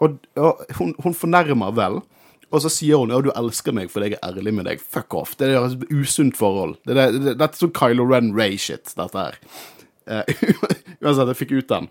[0.02, 2.00] Og, og hun, hun fornærmer vel.
[2.54, 4.82] Og så sier hun ja, du elsker meg fordi jeg er ærlig med deg.
[4.82, 5.34] Fuck off.
[5.38, 6.76] Det er et usunt forhold.
[6.84, 9.38] Det, det, det, dette er sånn Kylo Ren Ray-shit, dette her.
[10.06, 10.44] Eh,
[11.02, 11.88] Uansett, jeg fikk ut den.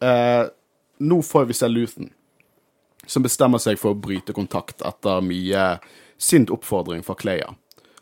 [0.00, 0.48] Uh,
[1.04, 2.10] nå får vi se Luthen,
[3.06, 5.74] som bestemmer seg for å bryte kontakt etter mye
[6.20, 7.54] sint oppfordring fra Clea,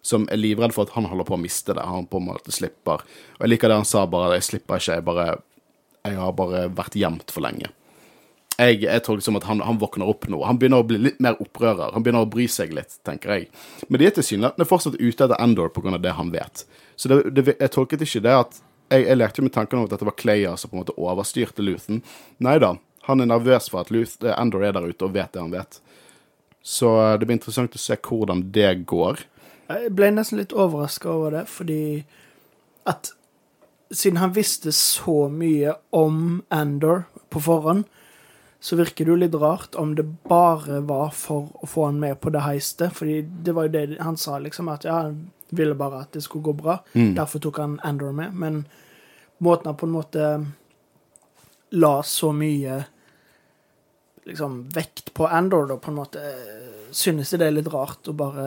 [0.03, 1.85] Som er livredd for at han holder på å miste det.
[1.85, 3.03] Han på en måte slipper.
[3.37, 5.27] Og jeg liker det han sa, bare jeg slipper ikke, jeg bare
[6.07, 7.69] Jeg har bare vært gjemt for lenge.
[8.59, 10.40] Jeg, jeg tror som at han, han våkner opp nå.
[10.42, 11.92] Han begynner å bli litt mer opprører.
[11.94, 13.51] Han begynner å bry seg litt, tenker jeg.
[13.87, 15.94] Men de er tilsynelatende fortsatt ute etter Endor pga.
[16.03, 16.64] det han vet.
[16.99, 19.90] Så det, det, jeg tolket ikke det at Jeg, jeg lekte med tanken om at
[19.92, 21.99] dette var Clayer som på en måte overstyrte Luthen.
[22.40, 22.71] Nei da.
[23.05, 25.77] Han er nervøs for at Luth, Endor er der ute og vet det han vet.
[26.64, 26.88] Så
[27.21, 29.21] det blir interessant å se hvordan det går.
[29.69, 32.06] Jeg ble nesten litt overraska over det, fordi
[32.88, 33.13] at
[33.92, 37.85] siden han visste så mye om Andor på forhånd,
[38.61, 42.19] så virker det jo litt rart om det bare var for å få han med
[42.21, 42.90] på det heistet.
[42.96, 46.25] Fordi det var jo det han sa, liksom, at ja, han ville bare at det
[46.27, 46.81] skulle gå bra.
[46.92, 48.35] Derfor tok han Andor med.
[48.35, 48.65] Men
[49.38, 50.31] måten han på en måte
[51.71, 52.83] la så mye
[54.29, 56.23] liksom vekt på Andor, da, på en måte
[56.88, 58.44] Synes jeg det er litt rart å bare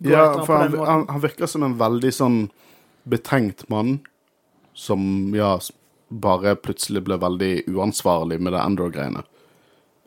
[0.00, 2.38] gå Ja, for han, han, han virker som en veldig sånn
[3.08, 4.02] betenkt mann
[4.76, 5.00] som,
[5.36, 5.54] ja,
[6.10, 9.22] bare plutselig ble veldig uansvarlig med det Endor-greiene.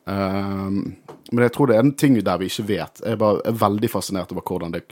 [0.04, 0.80] Um,
[1.32, 3.00] men jeg tror det er en ting der vi ikke vet.
[3.00, 4.84] Jeg er, bare, er veldig fascinert over hvordan det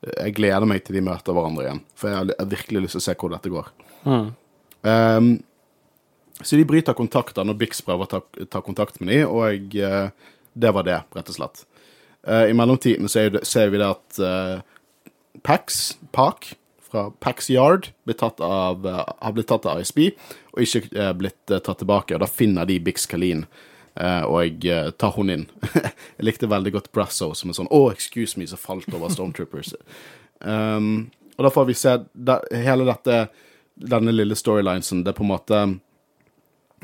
[0.00, 3.04] Jeg gleder meg til de møter hverandre igjen, for jeg har, virkelig lyst til å
[3.04, 3.66] se hvor dette går.
[4.88, 5.32] Ehm,
[6.40, 10.08] så de bryter kontakter når Bix prøver å ta, ta kontakt med dem, og eh,
[10.56, 11.66] det var det, rett og slett.
[12.24, 14.80] Uh, I mellomtiden så det, ser vi det at uh,
[15.44, 16.54] Pax, Park,
[16.90, 20.10] fra Pax Yard blir tatt av, eh, har blitt tatt av ISB,
[20.52, 22.16] og ikke eh, blitt eh, tatt tilbake.
[22.16, 23.46] Og da finner de Bix Kalin,
[24.00, 25.46] og eh, tar hun inn.
[25.74, 29.74] jeg likte veldig godt Brasso som en sånn Å, excuse me, som falt over Stormtroopers.
[30.40, 33.18] um, og da får vi se da, hele dette,
[33.74, 35.02] denne lille storylinesen.
[35.04, 35.60] Det på en måte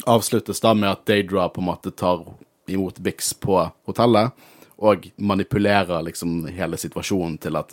[0.05, 2.25] avsluttes da med at Daydra på en måte tar
[2.69, 4.33] imot Bix på hotellet,
[4.77, 7.73] og manipulerer liksom hele situasjonen til at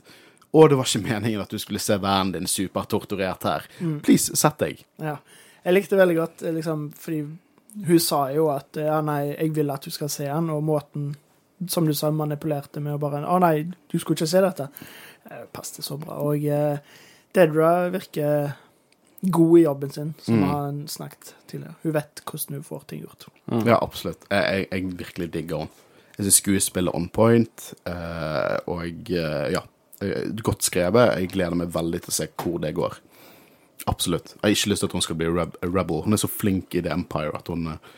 [0.53, 3.65] å, det var ikke meningen at du skulle se vennen din supertorturert her.
[4.05, 4.83] Please, sett deg.
[5.01, 5.17] Ja.
[5.63, 7.23] Jeg likte veldig godt, eh, liksom, fordi
[7.87, 11.15] hun sa jo at ja, nei, jeg vil at du skal se den', og måten
[11.67, 14.67] som du sa, manipulerte med å bare Å nei, du skulle ikke se dette.
[15.31, 16.19] Eh, Passet så bra.
[16.21, 16.77] Og eh,
[17.33, 18.53] Dedra virker
[19.23, 20.43] god i jobben sin, som Mm.
[20.49, 21.75] har snakket tidligere.
[21.83, 23.25] Hun vet hvordan hun får ting gjort.
[23.65, 24.25] Ja, absolutt.
[24.29, 25.69] Jeg, jeg, jeg virkelig digger henne.
[26.17, 29.67] Jeg syns skuespillet er on point, eh, og eh, ja, eh,
[30.43, 31.17] godt skrevet.
[31.19, 32.97] Jeg gleder meg veldig til å se hvor det går.
[33.89, 34.35] Absolutt.
[34.35, 36.03] Jeg har ikke lyst til at hun skal bli reb rebel.
[36.05, 37.95] Hun er så flink i The Empire at hun, eh,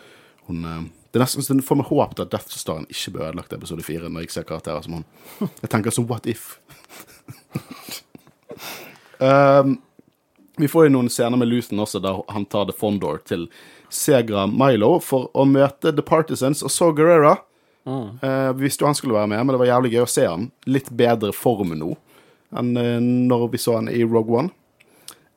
[0.48, 3.28] hun eh, Det er nesten så får meg håp til at Death Staren ikke blir
[3.30, 5.06] ødelagt i episode fire, når jeg ser karakterer som hun.
[5.62, 6.60] Jeg tenker så what if?
[9.24, 9.78] um,
[10.58, 13.48] vi får jo noen scener med Luthen også, der han tar The Fondor til
[13.88, 17.38] Segra Milo for å møte The Partisans og så Guerrera.
[17.86, 20.48] Vi visste jo han skulle være med, men det var jævlig gøy å se han.
[20.66, 21.92] Litt bedre form nå
[22.54, 24.50] enn uh, når vi så han i Rogue One.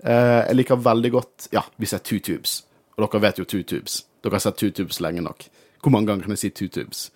[0.05, 2.63] Uh, jeg liker veldig godt Ja, vi ser Two Tubes.
[2.97, 4.03] Og dere vet jo Two Tubes.
[4.23, 5.49] Dere har sett Two Tubes lenge nok.
[5.83, 7.09] Hvor mange ganger kan jeg si Two Tubes?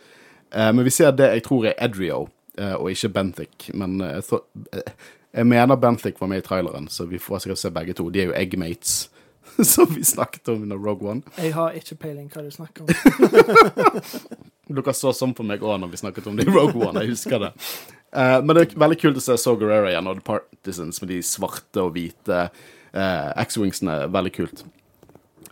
[0.54, 3.70] Uh, men vi ser det jeg tror er Edrio, og ikke Benthic.
[3.72, 4.42] Men jeg, tror,
[5.32, 8.10] jeg mener Benthic var med i traileren, så vi får sikkert se begge to.
[8.12, 9.06] De er jo eggmates,
[9.72, 11.22] som vi snakket om under Rogue One.
[11.36, 12.90] Jeg har ikke peiling hva du snakker om.
[14.72, 17.02] Dere så sånn på meg òg når vi snakket om det i Rogue One.
[17.02, 17.52] Jeg husker det.
[18.12, 21.12] Uh, men det er veldig kult å se Saw Gerrera igjen, og The Partisans med
[21.12, 24.02] de svarte og hvite uh, X-wingsene.
[24.12, 24.64] Veldig kult.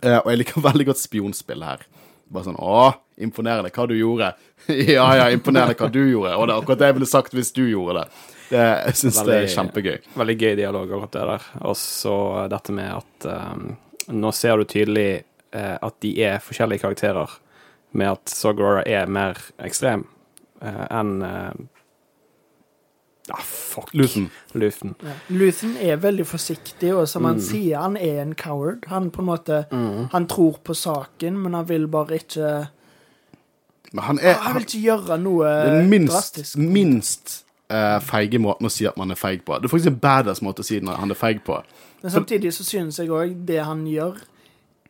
[0.01, 1.85] Uh, og jeg liker veldig godt spionspill her.
[2.31, 4.33] Bare sånn Å, imponerende hva du gjorde.
[4.95, 6.35] ja, ja, imponerende hva du gjorde.
[6.37, 8.21] Og det er akkurat det jeg ville sagt hvis du gjorde det.
[8.51, 9.97] Det jeg syns det er kjempegøy.
[10.19, 11.49] Veldig gøy dialog, akkurat det der.
[11.71, 12.15] Og så
[12.51, 13.67] dette med at um,
[14.11, 15.23] Nå ser du tydelig
[15.55, 17.37] uh, at de er forskjellige karakterer,
[17.93, 20.05] med at Sogora er mer ekstrem
[20.63, 21.51] uh, enn uh,
[23.31, 23.91] Ah, fuck.
[23.93, 24.25] Luthen.
[24.57, 24.95] Luthen.
[25.05, 25.11] Ja.
[25.29, 27.27] Luthen er veldig forsiktig, og som Mm.
[27.29, 28.87] han sier, han er en coward.
[28.89, 29.59] Han på en måte
[30.11, 32.67] Han tror på saken, men han vil bare ikke
[33.93, 35.53] Men han er Han vil ikke gjøre noe
[35.87, 36.57] minst, drastisk.
[36.57, 39.55] minst eh, feige måten å si at man er feig på.
[39.57, 41.57] Det er faktisk en badass måte å si når han er feig på.
[42.03, 44.19] Men samtidig så synes jeg òg det han gjør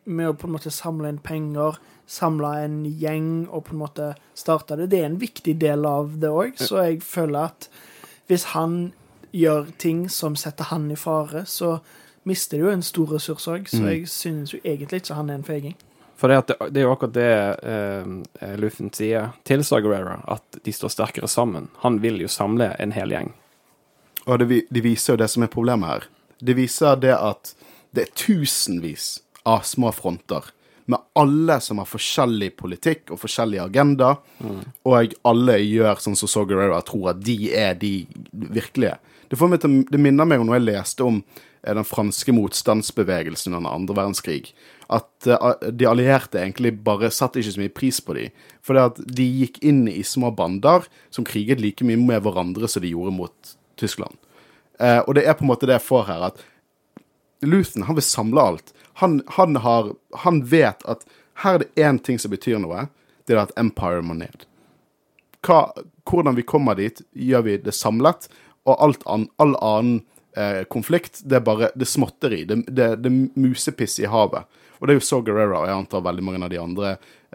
[0.04, 1.76] med å på en måte samle inn penger,
[2.10, 6.16] samle en gjeng og på en måte starte det, det er en viktig del av
[6.20, 6.58] det òg.
[6.58, 7.68] Så jeg føler at
[8.28, 8.92] hvis han
[9.32, 11.78] gjør ting som setter han i fare, så
[12.28, 13.68] mister det jo en stor ressurs òg.
[13.70, 13.88] Så Mm.
[13.88, 15.76] jeg synes jo egentlig ikke han er en feiging.
[16.22, 17.30] For det, det, det er jo akkurat det
[17.66, 21.66] eh, Luthen sier til Sagarera, at de står sterkere sammen.
[21.82, 23.32] Han vil jo samle en hel gjeng.
[24.30, 26.06] Og det, de viser jo det som er problemet her.
[26.38, 27.56] Det viser det at
[27.90, 30.46] det er tusenvis av små fronter,
[30.86, 34.16] med alle som har forskjellig politikk og forskjellig agenda,
[34.86, 37.92] og alle gjør sånn som Saw Gerrera tror at de er de
[38.30, 38.94] virkelige.
[39.26, 42.34] Det, får meg til, det minner meg om noe jeg leste om eh, den franske
[42.36, 44.50] motstandsbevegelsen under andre verdenskrig.
[44.92, 48.44] At eh, de allierte egentlig bare satte ikke så mye pris på dem.
[48.64, 52.68] For det at de gikk inn i små bander som kriget like mye med hverandre
[52.68, 54.18] som de gjorde mot Tyskland.
[54.78, 56.44] Eh, og det er på en måte det jeg får her, at
[57.42, 58.72] Luthen han vil samle alt.
[59.00, 59.92] Han, han, har,
[60.24, 61.04] han vet at
[61.42, 62.86] her er det én ting som betyr noe,
[63.26, 64.46] det er at Empire må ned.
[65.42, 65.72] Hva,
[66.06, 68.28] hvordan vi kommer dit, gjør vi det samlet,
[68.68, 70.02] og alt an, all annen
[70.38, 72.42] eh, konflikt, det er bare det er småtteri.
[72.46, 74.46] Det, det, det musepiss i havet.
[74.82, 76.88] Og det er jo så Guerrera og jeg antar veldig mange av de andre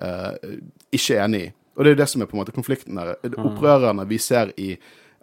[0.03, 0.55] eh,
[0.91, 1.51] ikke enig i.
[1.77, 3.13] Og det er jo det som er på en måte konflikten der.
[3.39, 4.73] Opprørerne vi ser i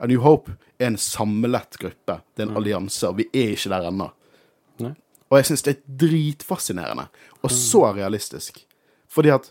[0.01, 2.16] A New Hope, er en samlet gruppe.
[2.35, 4.09] Det er en allianse, og vi er ikke der ennå.
[5.29, 7.07] Og jeg syns det er dritfascinerende,
[7.43, 8.61] og så realistisk.
[9.11, 9.51] Fordi at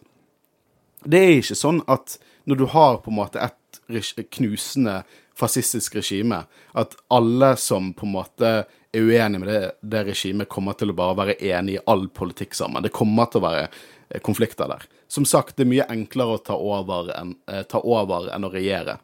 [1.06, 2.18] det er ikke sånn at
[2.48, 5.02] når du har på en måte et knusende
[5.38, 6.44] fascistisk regime,
[6.74, 8.54] at alle som på en måte
[8.94, 12.56] er uenig med det, det regimet, kommer til å bare være enig i all politikk
[12.58, 12.84] sammen.
[12.86, 14.86] Det kommer til å være eh, konflikter der.
[15.12, 18.52] Som sagt, det er mye enklere å ta over enn, eh, ta over enn å
[18.54, 19.00] regjere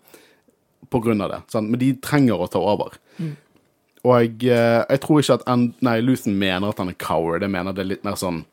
[0.89, 1.41] på grunn av det.
[1.53, 1.69] Sant?
[1.69, 2.97] Men de trenger å ta over.
[4.05, 7.43] Og jeg, eh, jeg tror ikke at en, Nei, Luthen mener at han er coward.
[7.43, 8.45] Jeg mener det er litt mer sånn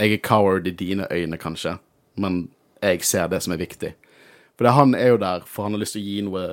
[0.00, 1.74] Jeg er coward i dine øyne, kanskje,
[2.16, 2.48] men
[2.80, 3.90] jeg ser det som er viktig.
[4.56, 6.44] For det, han er jo der for han har lyst til å gi noe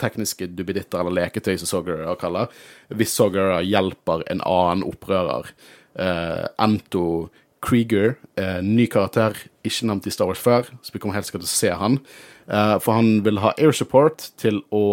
[0.00, 2.52] tekniske duppeditter eller leketøy, som Sogarer kaller.
[2.94, 5.50] Hvis Sogarer hjelper en annen opprører.
[5.98, 7.28] Uh, Anto
[7.64, 9.36] Krieger, uh, ny karakter,
[9.66, 12.00] ikke nevnt i Star Wars før, så vi kommer helt sikkert til å se han.
[12.46, 14.84] Uh, for han vil ha air support til å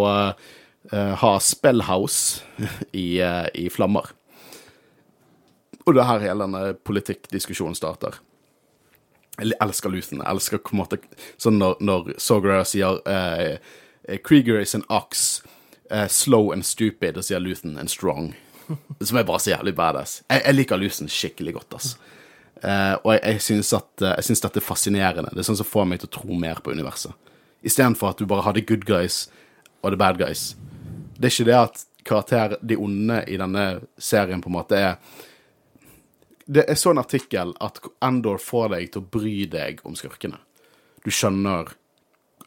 [0.86, 2.44] ha Spellhouse
[2.94, 4.12] i, i flammer.
[5.86, 8.20] Og det er her hele denne politikkdiskusjonen starter.
[9.36, 10.22] Jeg elsker Luthen.
[10.22, 11.00] Jeg elsker på en måte
[11.42, 13.58] sånn når, når Sogra sier eh,
[14.24, 15.44] Krieger is an ox,
[15.92, 18.34] uh, slow and stupid, og sier Luthen and strong.
[19.02, 20.20] Som er bare så jævlig badass.
[20.30, 21.96] Jeg, jeg liker Luthen skikkelig godt, ass.
[22.64, 25.34] Uh, og jeg, jeg syns eh, dette er fascinerende.
[25.34, 27.14] Det er sånn som får meg til å tro mer på universet.
[27.66, 29.26] Istedenfor at du bare har the good guys
[29.82, 30.54] og the bad guys.
[31.18, 33.66] Det er ikke det at karakter, de onde i denne
[33.98, 35.00] serien på en måte er
[36.46, 40.38] det er så en artikkel at Endor får deg til å bry deg om skurkene.
[41.02, 41.72] Du skjønner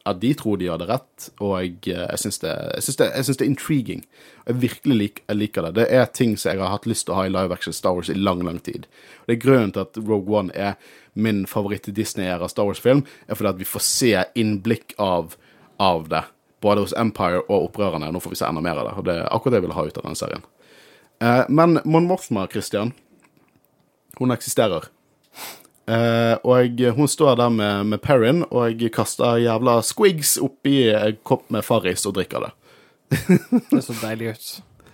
[0.09, 2.53] at de tror de hadde rett, og jeg, eh, jeg syns det,
[2.85, 4.03] det, det er intriguing.
[4.47, 5.73] Jeg virkelig lik, jeg liker det.
[5.79, 7.97] Det er ting som jeg har hatt lyst til å ha i live action Star
[7.97, 8.87] Wars i lang, lang tid.
[9.27, 10.75] Det er grunnen til at Rogue One er
[11.19, 15.35] min favoritt-Disney-æra Star Wars-film, er fordi at vi får se innblikk av,
[15.77, 16.23] av det.
[16.63, 18.11] Både hos Empire og opprørerne.
[18.11, 18.95] Nå får vi se enda mer av det.
[18.99, 20.47] Og det er akkurat det jeg vil ha ut av den serien.
[21.23, 22.91] Eh, men Mon Mothma, Christian
[24.19, 24.89] hun eksisterer.
[25.89, 31.47] Eh, og hun står der med, med Perrin og kaster jævla squigs oppi en kopp
[31.49, 32.51] med Farris og drikker det.
[33.71, 34.49] Det så deilig ut.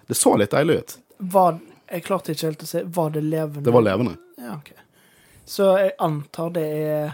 [0.08, 0.96] Det så litt deilig ut.
[1.36, 1.60] Var,
[1.92, 2.86] jeg klarte ikke helt å se.
[2.96, 3.66] Var det levende?
[3.68, 4.16] Det var levende.
[4.40, 4.72] Ja, ok.
[5.46, 7.12] Så jeg antar det er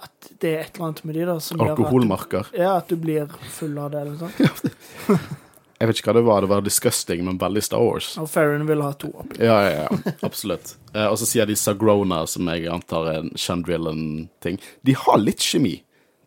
[0.00, 2.50] At det er et eller annet med de da som gjør at, Alkoholmarker.
[2.56, 5.36] ja, at du blir full av det, eller noe sånt.
[5.80, 6.44] Jeg vet ikke hva det var.
[6.44, 8.10] Det var disgusting, men veldig Star Wars.
[8.20, 9.38] Og Farron vil ha to oppi.
[9.40, 10.14] Ja, ja, ja.
[10.26, 10.74] Absolutt.
[10.92, 14.60] Eh, og så sier de Sagrona, som jeg antar er en Chandrillan-ting.
[14.84, 15.78] De har litt kjemi.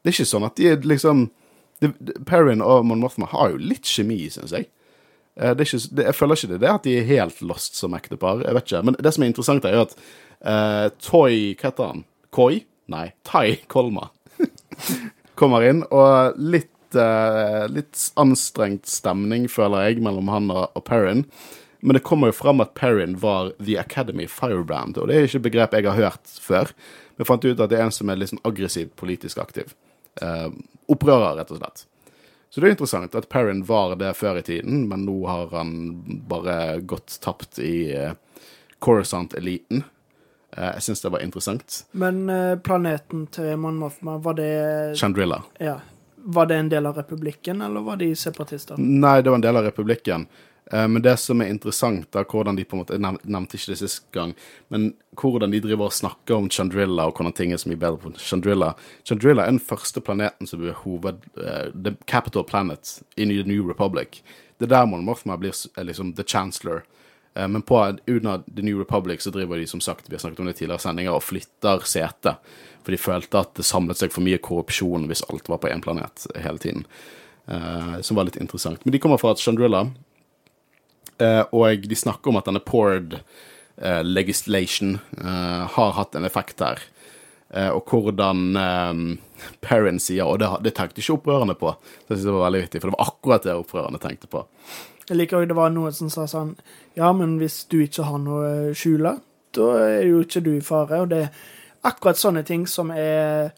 [0.02, 1.28] Det er ikke sånn at de er liksom
[1.84, 4.68] de, de, Perrin og Mon Mothma har jo litt kjemi, syns jeg.
[5.38, 7.78] Eh, det ikke, det, jeg føler ikke det, det er at de er helt lost
[7.78, 8.42] som ektepar.
[8.48, 8.84] Jeg vet ikke.
[8.90, 9.98] Men det som er interessant, er jo at
[10.42, 12.06] eh, Toy Hva heter han?
[12.34, 12.64] Koi?
[12.90, 14.10] Nei, Tai Kolma
[15.40, 21.26] kommer inn, og litt eh, litt anstrengt stemning, føler jeg, mellom han og, og Perrin.
[21.84, 25.42] Men det kommer jo fram at Perrin var The Academy Firebrand, og det er ikke
[25.42, 26.72] et begrep jeg har hørt før.
[27.20, 29.74] Vi fant ut at det er en som er litt sånn aggressiv politisk aktiv.
[30.22, 30.48] Uh,
[30.88, 31.84] opprører, rett og slett.
[32.54, 35.72] Så det er interessant at Perrin var det før i tiden, men nå har han
[36.30, 38.14] bare gått tapt i uh,
[38.80, 39.84] Coruscant-eliten.
[40.54, 41.80] Uh, jeg syns det var interessant.
[41.98, 44.54] Men eh, planeten til Mon Mothma, var det
[45.02, 45.42] Chandrilla.
[45.60, 45.80] Ja.
[46.26, 48.78] Var det en del av republikken, eller var de separatister?
[48.80, 50.28] Nei, det var en del av republikken.
[50.72, 53.74] Eh, Men det som er interessant, da, hvordan de på en måte, Jeg nevnte ikke
[53.74, 54.34] det sist gang,
[54.70, 57.98] men hvordan de driver og snakker om Chandrilla og hvordan ting er så mye bedre
[57.98, 58.74] på Chandrilla.
[59.04, 61.20] Chandrilla er den første planeten som blir hoved...
[61.38, 64.24] eh, the capital planet in the New Republic.
[64.60, 66.84] Det er der Mothma blir er liksom the chancellor.
[67.36, 70.40] Eh, Men på under The New Republic så driver de som sagt, vi har snakket
[70.40, 72.38] om det i tidligere sendinger, og flytter sete.
[72.84, 75.84] For de følte at det samlet seg for mye korrupsjon hvis alt var på én
[75.84, 76.86] planet hele tiden.
[77.48, 78.84] Uh, som var litt interessant.
[78.86, 79.88] Men de kommer fra Chandrilla.
[81.20, 86.62] uh, og de snakker om at denne Pord uh, legislation eh, har hatt en effekt
[86.64, 86.80] her.
[87.54, 89.02] Eh, og hvordan eh,
[89.62, 91.76] Perrin sier Og det, det tenkte ikke opprørerne på.
[92.08, 94.42] Det synes jeg var veldig viktig, For det var akkurat det opprørerne tenkte på.
[95.10, 96.56] Jeg liker også det var noen som sa sånn
[96.98, 99.18] Ja, men hvis du ikke har noe skjule,
[99.54, 101.04] da er jo ikke du i fare.
[101.04, 101.28] Og det
[101.84, 103.52] akkurat sånne ting som er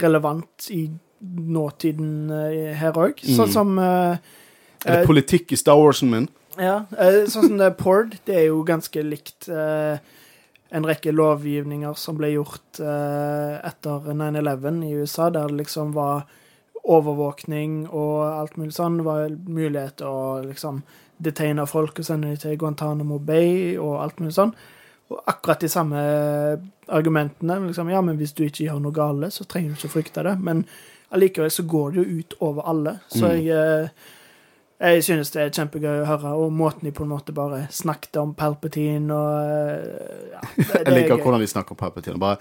[0.00, 0.86] relevant i
[1.20, 3.20] nåtiden eh, her òg.
[3.20, 4.16] Sånn som uh,
[4.80, 6.30] Er det Eh, politikk i Star Warsen min?
[6.56, 10.00] Ja, Uh, sånn som det Pord, det er jo ganske likt uh,
[10.70, 16.28] en rekke lovgivninger som ble gjort etter 9-11 i USA, der det liksom var
[16.86, 19.00] overvåkning og alt mulig sånn.
[19.00, 20.78] Det var mulighet til å liksom
[21.18, 24.54] detaine folk og sende dem til Guantánamo Bay og alt mulig sånn.
[25.10, 26.00] Og akkurat de samme
[26.88, 27.66] argumentene.
[27.66, 30.36] liksom, Ja, men hvis du ikke gjør noe gale, så trenger du ikke frykte det.
[30.40, 30.64] Men
[31.12, 32.98] allikevel så går det jo ut over alle.
[33.08, 33.44] Så Mm.
[33.44, 33.88] jeg eh,
[34.80, 38.16] jeg synes det er kjempegøy å høre, og måten de på en måte bare snakket
[38.16, 42.18] om Palpatine og eh, ja, det, det Jeg liker er hvordan de snakker om Palpatine.
[42.18, 42.36] Bare,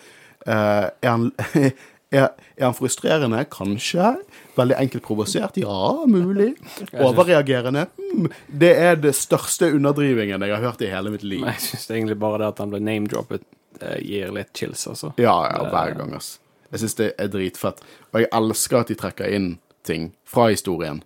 [0.47, 1.31] uh, er, han,
[2.09, 3.43] er, er han frustrerende?
[3.53, 4.15] Kanskje.
[4.57, 5.57] Veldig enkelt provosert?
[5.61, 6.55] Ja, mulig.
[6.97, 7.85] Overreagerende?
[7.99, 8.31] Hmm.
[8.49, 11.43] Det er det største underdrivingen jeg har hørt i hele mitt liv.
[11.45, 13.45] Nei, jeg syns egentlig bare det at han ble name-droppet,
[13.81, 15.13] eh, gir litt chills, altså.
[15.21, 16.37] Ja, ja, hver gang, ass.
[16.71, 17.85] Jeg syns det er dritfett.
[18.09, 19.51] Og jeg elsker at de trekker inn
[19.85, 21.03] ting fra historien.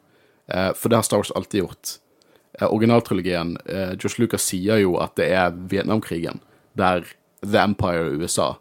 [0.48, 1.98] Eh, for det har Star Wars alltid gjort.
[2.62, 3.58] Eh, originaltrilogien
[4.00, 6.40] Josh Lucas sier jo at det er Vietnamkrigen,
[6.80, 7.04] der
[7.44, 8.54] The Empire og USA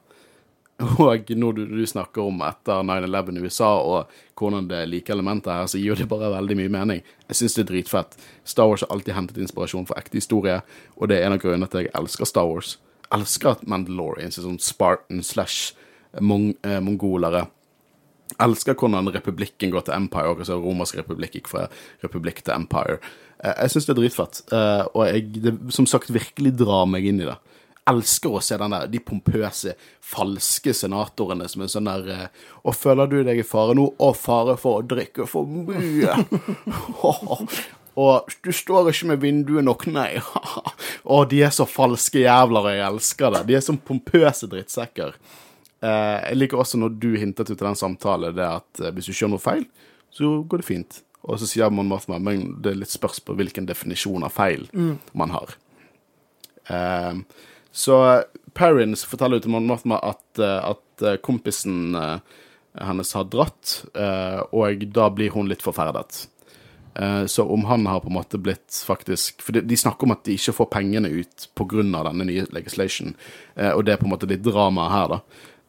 [0.82, 5.54] og når du, du snakker om etter 9-11 i USA og hvordan det like elementer
[5.54, 7.02] her, så gir det bare veldig mye mening.
[7.28, 8.16] Jeg syns det er dritfett.
[8.48, 10.60] Star Wars har alltid hentet inspirasjon fra ekte historie,
[10.96, 12.76] og det er en av grunnene til at jeg elsker Star Wars.
[13.12, 15.76] Elsker at Mandalorians er sånn Spartan slash
[16.20, 17.46] mong eh, mongolere.
[18.42, 21.66] Elsker hvordan republikken går til Empire, altså romersk republikk gikk fra
[22.02, 22.98] republikk til Empire.
[23.38, 27.06] Eh, jeg syns det er dritfett, eh, og jeg, det som sagt virkelig drar meg
[27.06, 27.38] inn i det
[27.90, 29.74] elsker å se den der, de pompøse,
[30.06, 32.10] falske senatorene som er sånn der
[32.62, 33.88] Og Å, føler du deg i fare nå?
[33.98, 36.14] Å, fare for å drikke for mye.
[38.02, 40.16] Og du står ikke med vinduet nok, nei.
[41.12, 43.42] Å, de er så falske jævler, og jeg elsker det.
[43.50, 45.16] De er som pompøse drittsekker.
[45.82, 49.10] Eh, jeg liker også når du hintet ut i den samtalen, det at eh, hvis
[49.10, 49.66] du gjør noe feil,
[50.14, 51.02] så går det fint.
[51.26, 54.64] Og så sier man Mothma, men det er litt spørs på hvilken definisjon av feil
[55.18, 55.52] man har.
[56.72, 57.20] Eh,
[57.72, 62.18] så Perrin forteller ut til Mon at, eh, at eh, kompisen eh,
[62.80, 66.26] hennes har dratt, eh, og da blir hun litt forferdet.
[66.94, 70.24] Eh, Så om han har på en måte blitt faktisk For de, snakker om at
[70.24, 71.82] de ikke får pengene ut pga.
[72.04, 73.14] denne nye legislation,
[73.56, 75.20] eh, og det er på en måte litt drama her, da.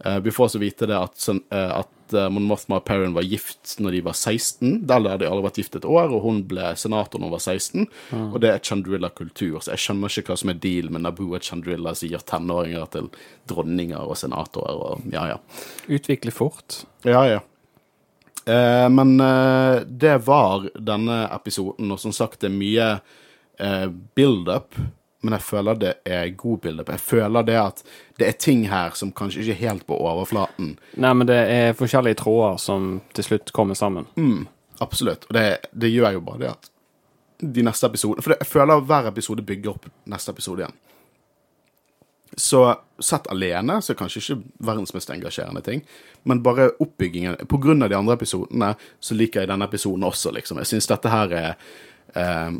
[0.05, 1.79] Eh, Vi får også vite det at, eh,
[2.13, 4.83] at eh, Mon Mothma og Perrin var gift når de var 16.
[4.87, 7.45] Der hadde de aldri vært gift et år, og hun ble senator når hun var
[7.45, 7.87] 16.
[8.29, 11.45] Og det er Chandrilla-kultur, så jeg skjønner ikke hva som er deal med Naboo og
[11.45, 13.09] Chandrilla som gir tenåringer til
[13.49, 15.41] dronninger og senatorer og ja, ja.
[15.91, 16.83] Utvikle fort.
[17.07, 17.41] Ja, ja.
[18.45, 22.89] Eh, men eh, det var denne episoden, og som sagt, det er mye
[23.59, 24.75] eh, build-up.
[25.23, 26.95] Men jeg føler det er god bilde på.
[26.97, 27.83] Jeg føler det at
[28.19, 30.73] det er ting her som kanskje ikke er helt på overflaten.
[30.99, 34.09] Nei, men det er forskjellige tråder som til slutt kommer sammen.
[34.19, 34.49] Mm,
[34.83, 35.23] absolutt.
[35.29, 36.69] Og det, det gjør jo bare det at
[37.43, 40.75] de neste episodene For jeg føler hver episode bygger opp neste episode igjen.
[42.39, 42.61] Så
[43.03, 45.83] sett alene så er kanskje ikke verdens mest engasjerende ting,
[46.25, 50.33] men bare oppbyggingen På grunn av de andre episodene så liker jeg denne episoden også,
[50.33, 50.61] liksom.
[50.63, 51.51] Jeg syns dette her er
[52.17, 52.55] eh,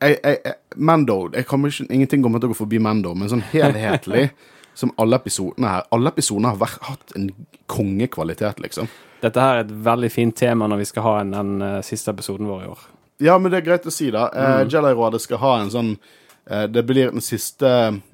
[0.00, 3.44] jeg, jeg, Mando jeg kommer ikke, Ingenting kommer til å gå forbi Mando, men sånn
[3.52, 4.28] helhetlig
[4.78, 7.30] som alle episodene her Alle episodene har vært, hatt en
[7.68, 8.90] kongekvalitet, liksom.
[9.22, 12.14] Dette her er et veldig fint tema når vi skal ha en, den uh, siste
[12.14, 12.84] episoden vår i år.
[13.26, 14.28] Ja, men det er greit å si, da.
[14.30, 17.72] Eh, Jedi-rådet skal ha en sånn uh, Det blir den siste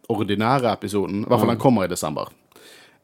[0.09, 1.23] ordinære episoden.
[1.23, 2.33] I hvert fall den kommer i desember.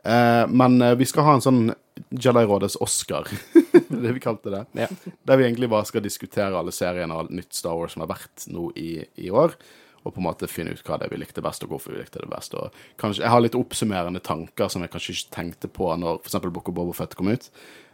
[0.04, 1.62] Eh, men eh, vi skal ha en sånn
[2.10, 3.28] Jedi-rådets Oscar,
[3.88, 4.64] det vi kalte det.
[4.78, 4.88] Ja.
[5.28, 8.12] Der vi egentlig bare skal diskutere alle seriene og alt nytt Star Wars som har
[8.12, 9.54] vært nå i, i år.
[10.00, 12.00] Og på en måte finne ut hva det er vi likte best, og hvorfor vi
[12.00, 12.56] likte det best.
[12.56, 16.40] Og kanskje, jeg har litt oppsummerende tanker som jeg kanskje ikke tenkte på når f.eks.
[16.48, 17.50] Book of Boba Fett kom ut.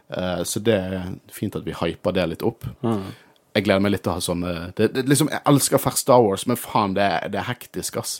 [0.07, 2.63] Uh, så det er fint at vi hyper det litt opp.
[3.57, 6.21] Jeg gleder meg litt til å ha sånne det, det, liksom, Jeg elsker fersk Star
[6.23, 8.19] Wars, men faen, det, det er hektisk, ass.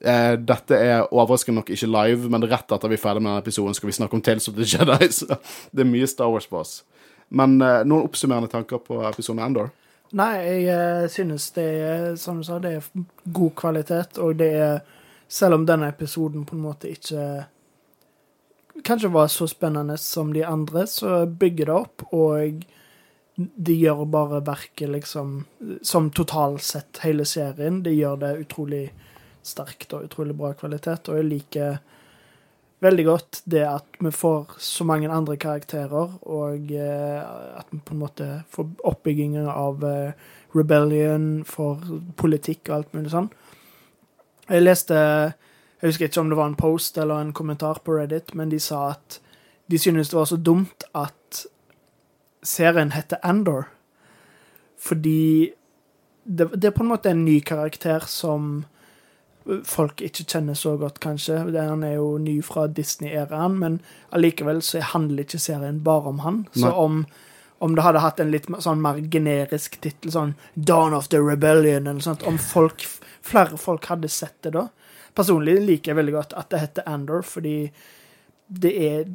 [0.00, 3.42] Eh, dette er overraskende nok ikke live, men rett etter vi er ferdig med denne
[3.42, 5.10] episoden, skal vi snakke om Tales of the Jedi.
[5.18, 5.26] Så
[5.72, 6.80] det er mye Star Wars på oss.
[7.28, 9.72] Men eh, noen oppsummerende tanker på episoden Endor?
[10.16, 14.54] Nei, jeg eh, synes det er, som du sa, det er god kvalitet, og det
[14.54, 14.80] er
[15.28, 17.44] Selv om denne episoden på en måte ikke
[18.80, 22.62] kanskje var så spennende som de andre, så bygger det opp, og
[23.36, 25.44] de gjør bare verket liksom
[25.82, 28.86] Som totalt sett hele serien, de gjør det utrolig
[29.48, 31.78] sterkt og utrolig bra kvalitet, og jeg liker
[32.84, 37.22] veldig godt det at vi får så mange andre karakterer, og eh,
[37.58, 40.12] at vi på en måte får oppbyggingen av eh,
[40.54, 41.82] rebellion, for
[42.16, 43.30] politikk og alt mulig sånn.
[44.48, 44.96] Jeg leste
[45.78, 48.58] Jeg husker ikke om det var en post eller en kommentar på Reddit, men de
[48.58, 49.20] sa at
[49.70, 51.44] de synes det var så dumt at
[52.42, 53.68] serien heter Andor.
[54.74, 55.52] Fordi
[56.24, 58.64] det, det er på en måte en ny karakter som
[59.64, 61.38] folk ikke kjenner så godt, kanskje.
[61.56, 63.80] Han er jo ny fra Disney-æraen, men
[64.12, 66.46] allikevel så handler ikke serien bare om han.
[66.54, 67.06] Så om,
[67.60, 71.86] om det hadde hatt en litt sånn mer generisk tittel, sånn Dawn of the Rebellion,
[71.86, 72.84] eller sånt, om folk,
[73.22, 74.68] flere folk hadde sett det da
[75.18, 77.70] Personlig liker jeg veldig godt at det heter Andor, fordi
[78.48, 79.08] det er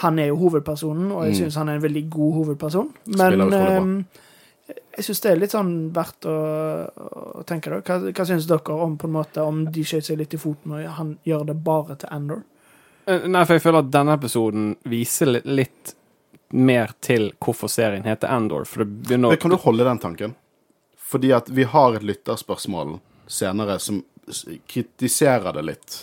[0.00, 1.38] Han er jo hovedpersonen, og jeg Mm.
[1.42, 2.88] syns han er en veldig god hovedperson.
[3.06, 4.06] Men
[4.66, 6.36] jeg syns det er litt sånn verdt å,
[7.40, 7.80] å tenke, da.
[7.84, 10.76] Hva, hva syns dere om på en måte om de skjøt seg litt i foten
[10.76, 12.44] og han gjør det bare til Andor?
[13.04, 15.94] Eh, Nei, for jeg føler at denne episoden viser litt, litt
[16.54, 18.64] mer til hvorfor serien heter Endor.
[18.68, 20.34] For det begynner Men Kan du holde den tanken?
[20.96, 24.00] Fordi at vi har et lytterspørsmål senere som
[24.70, 25.98] kritiserer det litt.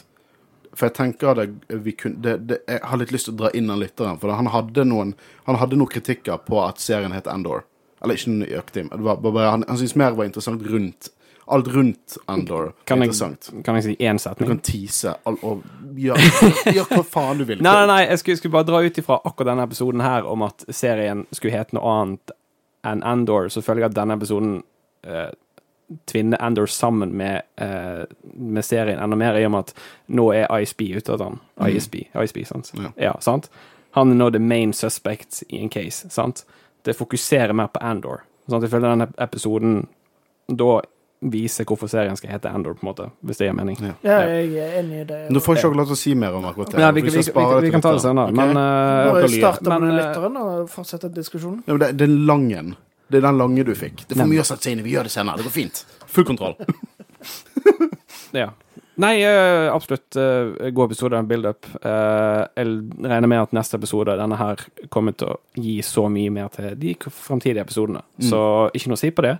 [0.77, 3.49] For jeg tenker at vi kunne, det, det, Jeg har litt lyst til å dra
[3.57, 4.19] inn den lytteren.
[4.21, 5.15] For han hadde noen
[5.49, 7.65] Han hadde noen kritikker på at serien het Endor.
[8.03, 11.11] Eller ikke men var, var bare, han han syntes mer var interessant rundt
[11.51, 13.51] alt rundt Andor Kan jeg, interessant.
[13.65, 15.63] kan jeg si én Du kan tease all, og
[15.95, 16.17] gjøre
[16.75, 17.61] gjør hva faen du vil.
[17.61, 20.45] Nei, nei, nei, jeg skulle, skulle bare dra ut ifra akkurat denne episoden her om
[20.47, 22.35] at serien skulle hete noe annet
[22.87, 24.61] enn Andor, så føler jeg at denne episoden
[25.03, 25.27] eh,
[26.09, 29.75] tvinner Andor sammen med, eh, med serien enda mer, i og med at
[30.07, 31.37] nå er ISB ute av den.
[31.67, 32.71] ISB, ISB, sant?
[32.79, 32.93] Ja.
[32.97, 33.51] Ja, sant?
[33.97, 36.45] Han er nå the main suspect i en case, sant?
[36.85, 38.23] Det fokuserer mer på Andor.
[38.49, 39.83] Sånn at Jeg føler denne episoden
[40.51, 40.81] da
[41.21, 43.77] viser hvorfor serien skal hete Andor, på en måte, hvis det gir mening.
[43.77, 43.93] Ja.
[44.01, 45.19] Ja, jeg er enig i det.
[45.29, 46.81] Du får ikke lov til å si mer om akkurat det.
[46.81, 47.25] Ja, vi, vi, vi,
[47.67, 48.39] vi, kan ta det senere, Ok?
[48.39, 51.61] men eh, Bare starte med lytteren og fortsette diskusjonen.
[51.67, 52.73] Ja, men det, det er langen.
[53.11, 54.05] Det er den lange du fikk.
[54.07, 54.87] Det er for mye å sette seg inn i.
[54.87, 55.37] Vi gjør det senere.
[55.37, 55.85] Det går fint.
[56.15, 56.57] Full kontroll.
[58.31, 58.53] Ja.
[59.01, 61.65] Nei, eh, absolutt eh, god episode av Build Up.
[61.81, 62.67] Eh, jeg
[63.01, 64.61] regner med at neste episode, denne her,
[64.93, 68.03] kommer til å gi så mye mer til de framtidige episodene.
[68.19, 68.27] Mm.
[68.29, 68.41] Så
[68.77, 69.35] ikke noe å si på det.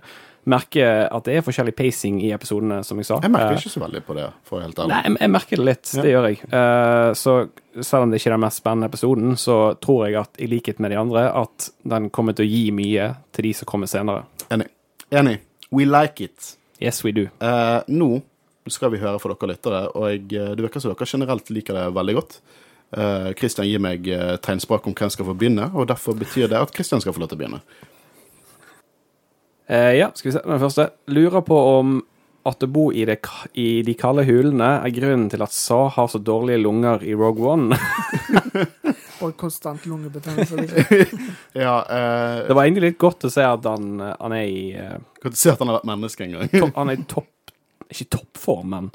[0.50, 3.20] Merker at det er forskjellig pacing i episodene, som jeg sa.
[3.22, 4.90] Jeg merker ikke så veldig på det, for å helt ærlig.
[4.90, 5.92] Nei, jeg- merker det litt.
[5.94, 6.02] Ja.
[6.02, 6.40] Det gjør jeg.
[7.20, 7.34] Så
[7.78, 10.80] selv om det ikke er den mest spennende episoden, så tror jeg at i likhet
[10.82, 14.24] med de andre, at den kommer til å gi mye til de som kommer senere.
[14.50, 14.66] Enig.
[15.12, 15.38] Enig.
[15.70, 16.56] We like it.
[16.80, 17.28] Yes, we do.
[17.40, 18.22] Uh, nå
[18.70, 21.78] skal vi høre fra dere lyttere, og jeg, eh, det virker som dere generelt liker
[21.78, 22.36] det veldig godt.
[23.38, 26.58] Kristian uh, gir meg uh, tegnspråk om hvem skal få begynne, og derfor betyr det
[26.60, 27.62] at Kristian skal få lov til å begynne.
[29.64, 30.42] Uh, ja, skal vi se.
[30.44, 30.90] Den første.
[31.08, 32.02] Lurer på om
[32.44, 33.20] at å bo i, det,
[33.58, 37.46] i de kalde hulene er grunnen til at Sa har så dårlige lunger i Rogue
[37.46, 37.78] One.
[39.22, 40.56] Og konstant lungebetennelse.
[40.58, 41.28] Liksom.
[41.64, 44.64] Ja, uh, Det var egentlig litt godt å se at han, eh, han er i
[44.74, 46.72] uh, Godt å se at han har vært menneske en gang.
[46.74, 47.30] Han er i topp
[47.92, 48.88] Ikke toppform, men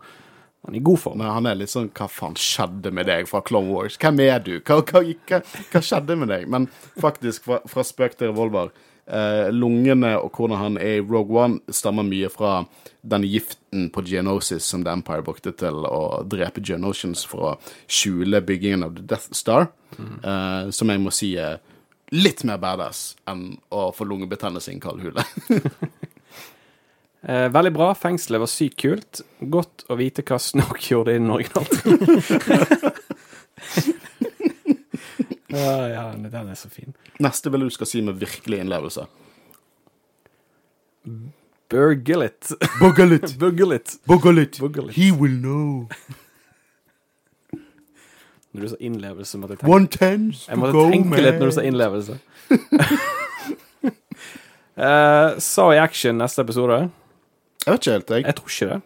[0.65, 1.21] han er i god form.
[1.21, 3.95] Men han er litt sånn Hva faen skjedde med deg fra Clone Wars?
[4.01, 4.57] Hvem er du?
[4.59, 5.41] Hva, hva, hva,
[5.71, 6.47] hva skjedde med deg?
[6.51, 6.67] Men
[6.99, 8.73] faktisk, fra, fra spøk til revolver
[9.07, 12.59] eh, Lungene og hvordan han er i Rogue One, stammer mye fra
[13.07, 17.55] den giften på Geonosis som The Empire brukte til å drepe Geonosians for å
[17.87, 19.69] skjule byggingen av The Death Star.
[19.97, 21.61] Eh, som jeg må si er
[22.15, 25.23] litt mer badass enn å få lungebetennelse i en kald hule.
[27.21, 27.95] Eh, veldig bra.
[27.95, 29.21] Fengselet var sykt kult.
[29.39, 31.73] Godt å vite hva Snoke gjorde innen originalt.
[35.47, 36.93] ja, ja, den er så fin.
[37.23, 39.07] Neste vil du skal si med virkelig innlevelse.
[41.69, 42.51] Burgullet.
[42.79, 43.37] Bogalit!
[43.39, 43.97] Burgullet.
[44.07, 44.59] Bogalit!
[44.59, 44.95] Bogalit.
[44.95, 45.89] He will know.
[48.51, 49.87] Når du sa innlevelse, måtte jeg tenke One
[50.47, 52.15] Jeg måtte go tenke litt når du sa innlevelse.
[54.79, 56.87] uh, Sa i action neste episode?
[57.65, 58.25] Jeg vet ikke helt, jeg.
[58.25, 58.81] Jeg tror ikke det.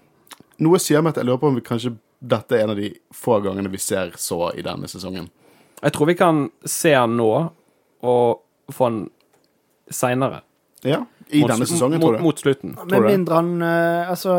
[0.61, 2.91] Noe sier meg at jeg lurer på om vi kanskje dette er en av de
[3.17, 5.28] få gangene vi ser så i denne sesongen.
[5.82, 7.30] Jeg tror vi kan se han nå,
[8.05, 8.99] og få han
[9.89, 10.43] seinere.
[10.86, 12.24] Ja, i denne sesongen, tror mot, du?
[12.26, 12.76] mot slutten.
[12.91, 14.34] Med mindre han eh, Altså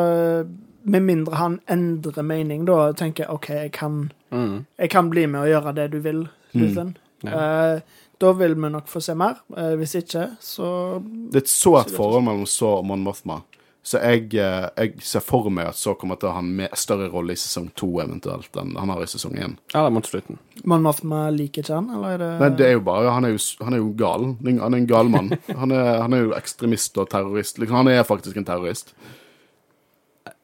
[0.82, 4.64] Med mindre han endrer mening, da tenker jeg OK, jeg kan, Mm.
[4.78, 6.22] jeg kan bli med og gjøre det du vil,
[6.56, 6.96] Luthen.
[7.22, 7.76] Ja.
[7.76, 7.80] Uh,
[8.18, 9.36] da vil vi nok få se mer.
[9.52, 13.42] Uh, hvis ikke, så Det er et sårt forhold mellom Så og Mon Mothma.
[13.82, 17.08] Så jeg, eh, jeg ser for meg at Så kommer til å ha en større
[17.10, 19.56] rolle i sesong to eventuelt enn han har i sesong én.
[19.74, 20.38] Ja, mot slutten.
[20.62, 23.34] Men Mathma liker ikke han, eller er det Nei, det er jo bare Han er
[23.34, 24.28] jo, han er jo gal.
[24.46, 25.32] Han er en gal mann.
[25.62, 27.58] Han er, han er jo ekstremist og terrorist.
[27.58, 28.94] Liksom, han er faktisk en terrorist.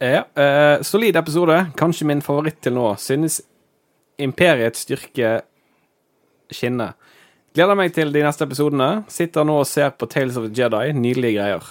[0.02, 1.56] Ja, eh, solid episode.
[1.78, 2.90] Kanskje min favoritt til nå.
[3.02, 3.40] Synes
[4.18, 5.40] Imperiets styrke
[6.54, 6.94] skinner.
[7.54, 9.04] Gleder meg til de neste episodene.
[9.10, 10.92] Sitter nå og ser på Tales of the Jedi.
[10.94, 11.70] Nydelige greier.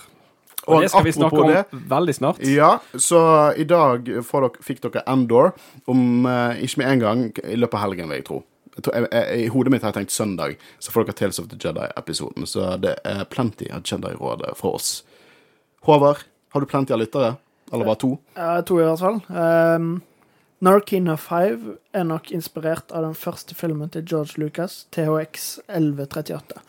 [0.68, 2.43] Og, Og det skal vi snakke om det, veldig snart.
[2.43, 3.20] Ja, så
[3.55, 5.53] i dag får dere, fikk dere Endor
[5.88, 8.41] om eh, ikke med en gang i løpet av helgen, vil jeg tro.
[8.78, 11.57] Jeg, jeg, I hodet mitt har jeg tenkt søndag, så får dere Tales of the
[11.57, 12.45] Jedi-episoden.
[12.45, 14.91] Så det er plenty av Jedi-råd fra oss.
[15.88, 17.36] Håvard, har du plenty av lyttere?
[17.72, 18.11] Eller bare to?
[18.36, 19.22] Ja, to i hvert fall.
[19.32, 19.89] Um,
[20.63, 26.63] Narkina 5 er nok inspirert av den første filmen til George Lucas, THX 1138.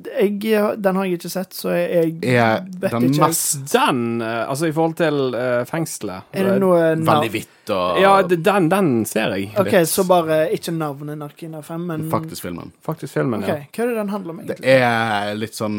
[0.00, 4.44] Jeg, den har jeg ikke sett, så jeg, Er vet den ikke mest Den, eh,
[4.48, 8.92] altså i forhold til uh, fengselet Er det noe veldig hvitt og Ja, den, den
[9.08, 9.50] ser jeg.
[9.58, 9.90] OK, litt.
[9.90, 12.72] så bare ikke navnet Narkina 5, men faktisk filmen?
[12.86, 13.66] Faktisk filmen, okay.
[13.66, 13.68] ja.
[13.74, 15.78] hva er det den handler om, Det er litt sånn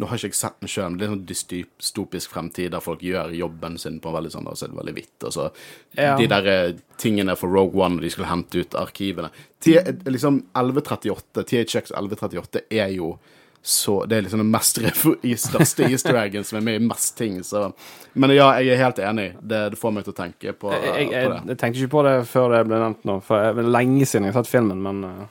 [0.00, 2.80] Nå har ikke jeg sett den sjøl, men det er en sånn dystopisk fremtid der
[2.80, 5.26] folk gjør jobben sin på en veldig sånn, og så er det veldig hvitt.
[5.28, 5.50] Og så
[5.98, 6.14] Ja.
[6.16, 9.28] de der eh, tingene for Rogue One, og de skulle hente ut arkivene.
[9.60, 9.74] T
[10.08, 13.18] liksom 1138, THX 1138 er jo
[13.62, 14.78] så Det er liksom den mest
[15.44, 17.66] største easter eggen som er med i mest ting, så
[18.14, 19.34] Men ja, jeg er helt enig.
[19.42, 21.42] Det, det får meg til å tenke på, Jeg, jeg, på det.
[21.52, 24.24] jeg tenkte ikke på det før det ble nevnt nå, for det er lenge siden
[24.30, 25.26] jeg har sett filmen, men ja.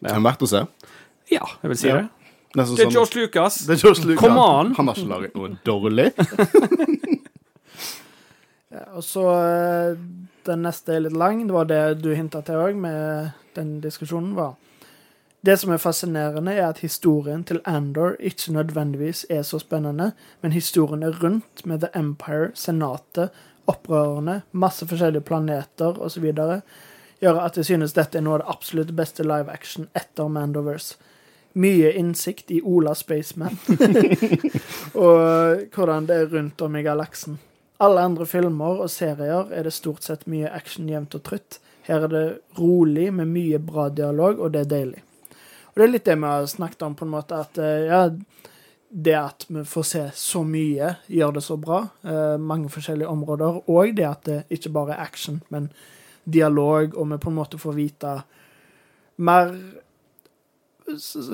[0.00, 0.62] Det er verdt å se.
[1.30, 1.98] ja, jeg vil si Ja.
[2.00, 2.08] det.
[2.54, 3.56] Nesten Det er sånn- George Lucas.
[3.66, 4.20] Det er George Lucas.
[4.24, 4.74] Come on!
[4.74, 6.12] Han har ikke laget noe dårlig.
[8.74, 9.96] Ja, og så eh,
[10.44, 11.44] Den neste er litt lang.
[11.46, 14.56] Det var det du hinta til òg, med den diskusjonen, var
[15.44, 20.52] Det som er fascinerende, er at historien til Andor ikke nødvendigvis er så spennende, men
[20.56, 23.30] historien er rundt med The Empire, Senatet,
[23.68, 26.24] opprørerne, masse forskjellige planeter osv.
[27.20, 30.96] gjør at jeg synes dette er noe av det absolutt beste live action etter Mandoverse.
[31.54, 33.58] Mye innsikt i Ola Spaceman.
[35.04, 37.38] og hvordan det er rundt om i galaksen.
[37.82, 41.58] Alle andre filmer og serier er det stort sett mye action jevnt og trutt.
[41.86, 42.26] Her er det
[42.58, 45.02] rolig med mye bra dialog, og det er deilig.
[45.74, 48.02] Og det er litt det vi har snakket om, på en måte, at eh, ja,
[48.94, 51.80] det at vi får se så mye, gjør det så bra.
[52.06, 53.58] Eh, mange forskjellige områder.
[53.66, 55.68] Og det at det ikke bare er action, men
[56.24, 58.14] dialog, og vi på en måte får vite
[59.16, 59.50] mer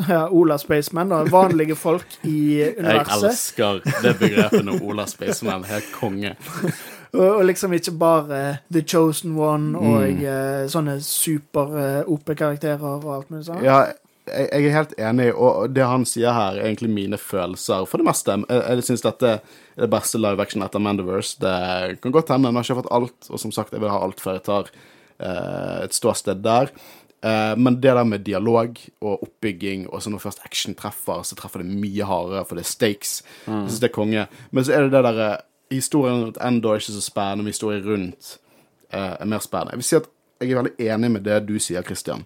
[0.09, 1.23] ja, Ola Spaceman, da.
[1.31, 3.23] Vanlige folk i universet.
[3.23, 6.35] Jeg elsker det begrepet når Ola Spaceman er konge.
[7.13, 8.43] Og, og liksom ikke bare
[8.73, 10.21] The Chosen One og Mm.
[10.23, 13.65] eh, sånne super-OP-karakterer og alt mulig sånt.
[13.67, 13.81] Ja,
[14.31, 17.87] jeg, jeg er helt enig, og det han sier her, er egentlig mine følelser.
[17.91, 18.37] For det meste.
[18.47, 19.41] Jeg, jeg syns dette er
[19.81, 21.35] det beste live action etter Mandiverse.
[21.43, 22.49] Det kan godt hende.
[22.53, 24.71] jeg har ikke fått alt, og som sagt, jeg vil ha alt før jeg tar
[25.19, 26.71] eh, et ståsted der.
[27.23, 31.37] Eh, men det der med dialog og oppbygging, og så når først action treffer, så
[31.37, 33.21] treffer det mye hardere, for det er stakes.
[33.47, 34.27] Jeg syns det er konge.
[34.51, 35.31] Men så er det det derre
[35.71, 38.31] Historien rundt Endor er ikke så spennende, men historien rundt
[38.91, 39.77] eh, er mer spennende.
[39.77, 40.09] Jeg vil si at
[40.41, 42.25] jeg er veldig enig med det du sier, Christian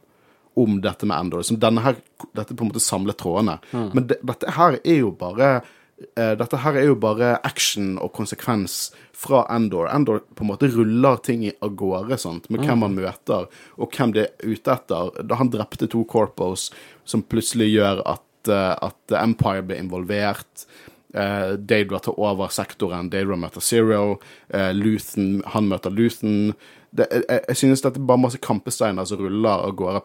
[0.57, 1.43] om dette med Endor.
[1.45, 1.99] Som denne her,
[2.33, 3.59] dette på en måte samler trådene.
[3.93, 5.69] Men det, dette her er jo bare eh,
[6.15, 8.91] dette her er jo bare action og konsekvens
[9.25, 9.89] fra Endor.
[9.95, 12.49] Endor på en måte ruller ting i av gårde sant?
[12.51, 13.47] med hvem han møter,
[13.79, 15.13] og hvem det er ute etter.
[15.23, 16.71] Da han drepte to corpos,
[17.09, 20.67] som plutselig gjør at, eh, at Empire blir involvert.
[21.15, 24.17] Uh, Daedra tar over sektoren, Daedra møter Zero,
[24.51, 26.57] uh, Luthen, han møter Luthen.
[26.91, 30.03] Det, jeg, jeg- synes dette er bare masse kampesteiner som ruller av gårde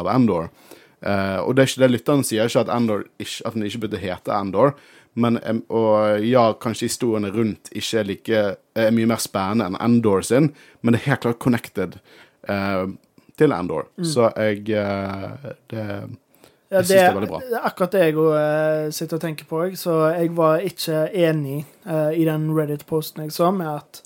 [0.00, 0.50] av Endor.
[0.98, 3.80] Uh, og det er ikke det lytteren sier, ikke at, Endor ikke, at den ikke
[3.86, 4.74] burde hete Endor.
[5.14, 5.38] Men,
[5.68, 8.42] og ja, kanskje historiene rundt ikke er like
[8.78, 10.52] er mye mer spennende enn Endor sin,
[10.82, 11.96] men det er helt klart connected
[12.48, 12.86] eh,
[13.38, 13.88] til Endor.
[14.02, 15.86] Så jeg eh, det,
[16.70, 17.38] Ja, Jeg synes det er veldig bra.
[17.48, 19.62] det er akkurat det jeg òg eh, sitter og tenker på.
[19.64, 19.78] jeg.
[19.80, 24.02] Så jeg var ikke enig eh, i den Reddit-posten jeg så, med at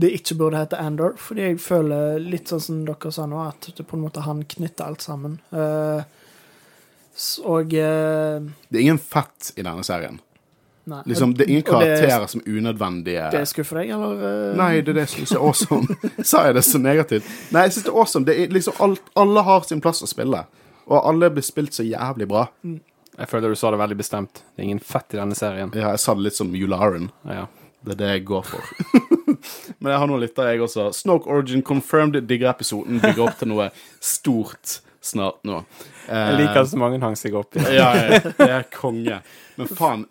[0.00, 1.12] det ikke burde hete Andor.
[1.20, 4.40] Fordi jeg føler litt sånn som dere sa nå, at det på en måte han
[4.48, 5.36] knytter alt sammen.
[5.52, 6.06] S-
[7.44, 10.20] og eh, det er ingen fett i denne serien.
[10.84, 11.02] Nei.
[11.06, 13.26] Liksom, det er ingen karakterer som er unødvendige.
[13.30, 14.16] Det skuffer deg, eller?
[14.18, 14.56] Uh...
[14.58, 15.98] Nei, det er det jeg syns er awesome.
[16.30, 17.28] Sa jeg det så negativt?
[17.54, 18.26] Nei, jeg syns det er awesome.
[18.26, 20.42] Det er liksom alt, alle har sin plass å spille.
[20.88, 22.48] Og alle blir spilt så jævlig bra.
[22.66, 24.42] Jeg føler du sa det veldig bestemt.
[24.42, 25.70] Det er ingen fett i denne serien.
[25.76, 27.12] Ja, jeg sa det litt som Yularen.
[27.28, 27.46] Ja.
[27.82, 28.72] Det er det jeg går for.
[29.82, 30.88] Men jeg har noen lyttere, jeg også.
[30.96, 32.98] Snoke Origin confirmed digger episoden.
[33.02, 33.68] Bygger opp til noe
[34.02, 35.60] stort snart nå.
[36.08, 37.62] Jeg liker så mange hang seg opp i.
[37.74, 39.20] Ja, ja, det er konge.
[39.58, 40.04] Men faen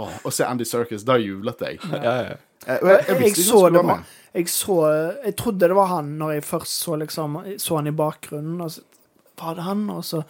[0.00, 1.78] å, Å se Andy Circus, da jublet jeg.
[1.92, 2.36] Ja, ja.
[2.66, 4.14] Jeg, jeg, jeg Jeg visste ikke så det skulle være var med.
[4.40, 4.76] jeg så
[5.24, 8.72] Jeg trodde det var han når jeg først så liksom Så han i bakgrunnen, og
[8.74, 8.82] så
[9.38, 10.24] var det han, og så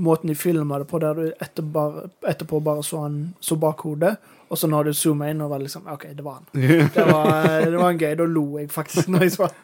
[0.00, 4.14] måten de filma det på, der du etter bare, etterpå bare så han så bakhodet,
[4.48, 6.46] og så når du zoomer inn, og var liksom OK, det var han.
[6.94, 8.12] Det var, det var en gøy.
[8.18, 9.48] Da lo jeg faktisk når jeg så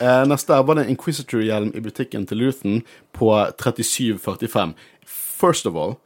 [0.00, 2.78] Eh, neste er bare en Inquisitor-hjelm i butikken til Luthen
[3.12, 3.26] på
[3.60, 4.70] 3745.
[5.04, 5.98] First of all,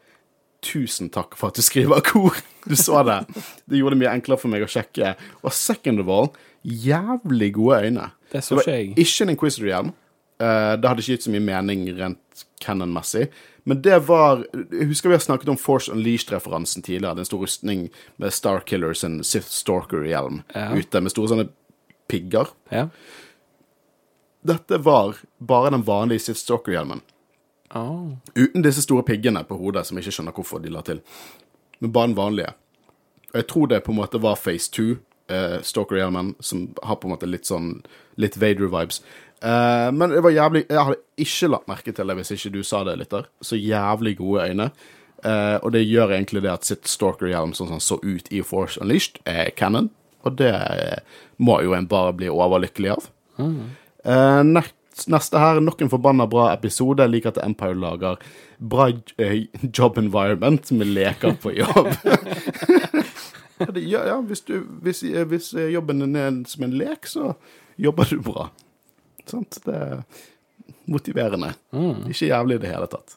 [0.66, 2.35] tusen takk for at du skriver kor.
[2.64, 3.20] Du så det.
[3.68, 5.12] Det gjorde det mye enklere for meg å sjekke.
[5.45, 6.31] Og second of all,
[6.64, 8.07] jævlig gode øyne.
[8.33, 8.95] Det så ikke jeg.
[9.05, 9.91] ikke en Inquisitor-hjelm.
[10.45, 13.28] Eh, det hadde ikke gitt så mye mening rent canon-messig.
[13.64, 17.16] Men det var Jeg husker vi har snakket om Force Unleashed-referansen tidligere.
[17.16, 17.86] Det store rustning
[18.20, 20.70] med Starkiller sin Sith Stalker-hjelm Ja.
[20.76, 21.49] ute, med store sånne
[22.09, 22.51] pigger.
[22.70, 22.88] Ja.
[24.45, 27.01] Dette var bare den vanlige Sith Stalker-hjelmen.
[27.74, 28.12] Oh.
[28.36, 31.01] Uten disse store piggene på hodet, som jeg ikke skjønner hvorfor de la til.
[31.80, 32.53] Men bare den vanlige.
[33.32, 34.84] Og jeg tror det på en måte var Phase 2,
[35.28, 37.82] eh, Stalker-hjelmen, som har på en måte litt sånn
[38.20, 39.01] litt Vader-vibes.
[39.43, 42.62] Eh, men det var jævlig Jeg hadde ikke lagt merke til det hvis ikke du
[42.66, 43.26] sa det, lytter.
[43.43, 44.70] Så jævlig gode øyne.
[45.24, 48.76] Uh, og det gjør egentlig det at sitt Stalker-hjelm sånn som så ut i Force
[48.82, 49.89] Unleashed, er canon.
[50.24, 51.01] Og det eh,
[51.37, 53.09] må jo en bare bli overlykkelig av.
[53.39, 57.05] Eh, nest, neste her, nok en forbanna bra episode.
[57.05, 58.20] Jeg liker at Empire lager
[58.57, 58.89] bra
[59.78, 61.93] job environment med leker på jobb.
[63.95, 67.35] ja, ja, hvis, du, hvis, hvis jobben er som en lek, så
[67.76, 68.49] jobber du bra.
[69.31, 69.59] Sant?
[69.64, 70.03] Det er
[70.91, 71.53] motiverende.
[72.11, 73.16] Ikke jævlig i det hele tatt.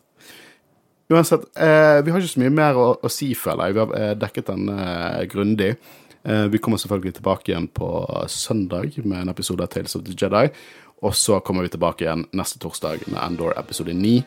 [1.08, 3.76] Uansett, eh, vi har ikke så mye mer å, å si, føler jeg.
[3.78, 5.70] Vi har eh, dekket den eh, grundig.
[6.28, 7.88] Eh, vi kommer selvfølgelig tilbake igjen på
[8.28, 10.50] søndag med en episode av Tales of the Jedi.
[11.06, 14.18] Og så kommer vi tilbake igjen neste torsdag med Endor episode 9.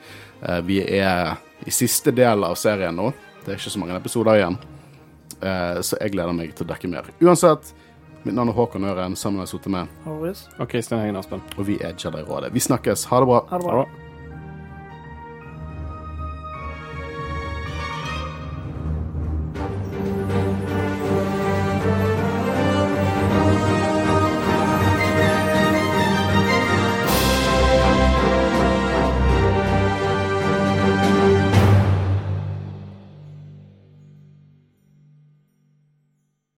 [0.41, 1.35] Eh, vi er
[1.67, 3.11] i siste del av serien nå.
[3.45, 4.57] Det er ikke så mange episoder igjen.
[5.41, 7.13] Eh, så jeg gleder meg til å dekke mer.
[7.21, 7.75] Uansett,
[8.25, 9.87] mitt navn er Håkon Øren, sammen har jeg sittet med.
[10.59, 11.43] Og Kristian Hengen Aspen.
[11.57, 12.53] og vi er Jedi-rådet.
[12.55, 13.05] Vi snakkes.
[13.05, 13.45] Ha det bra.
[13.51, 14.10] Ha det Ha det bra.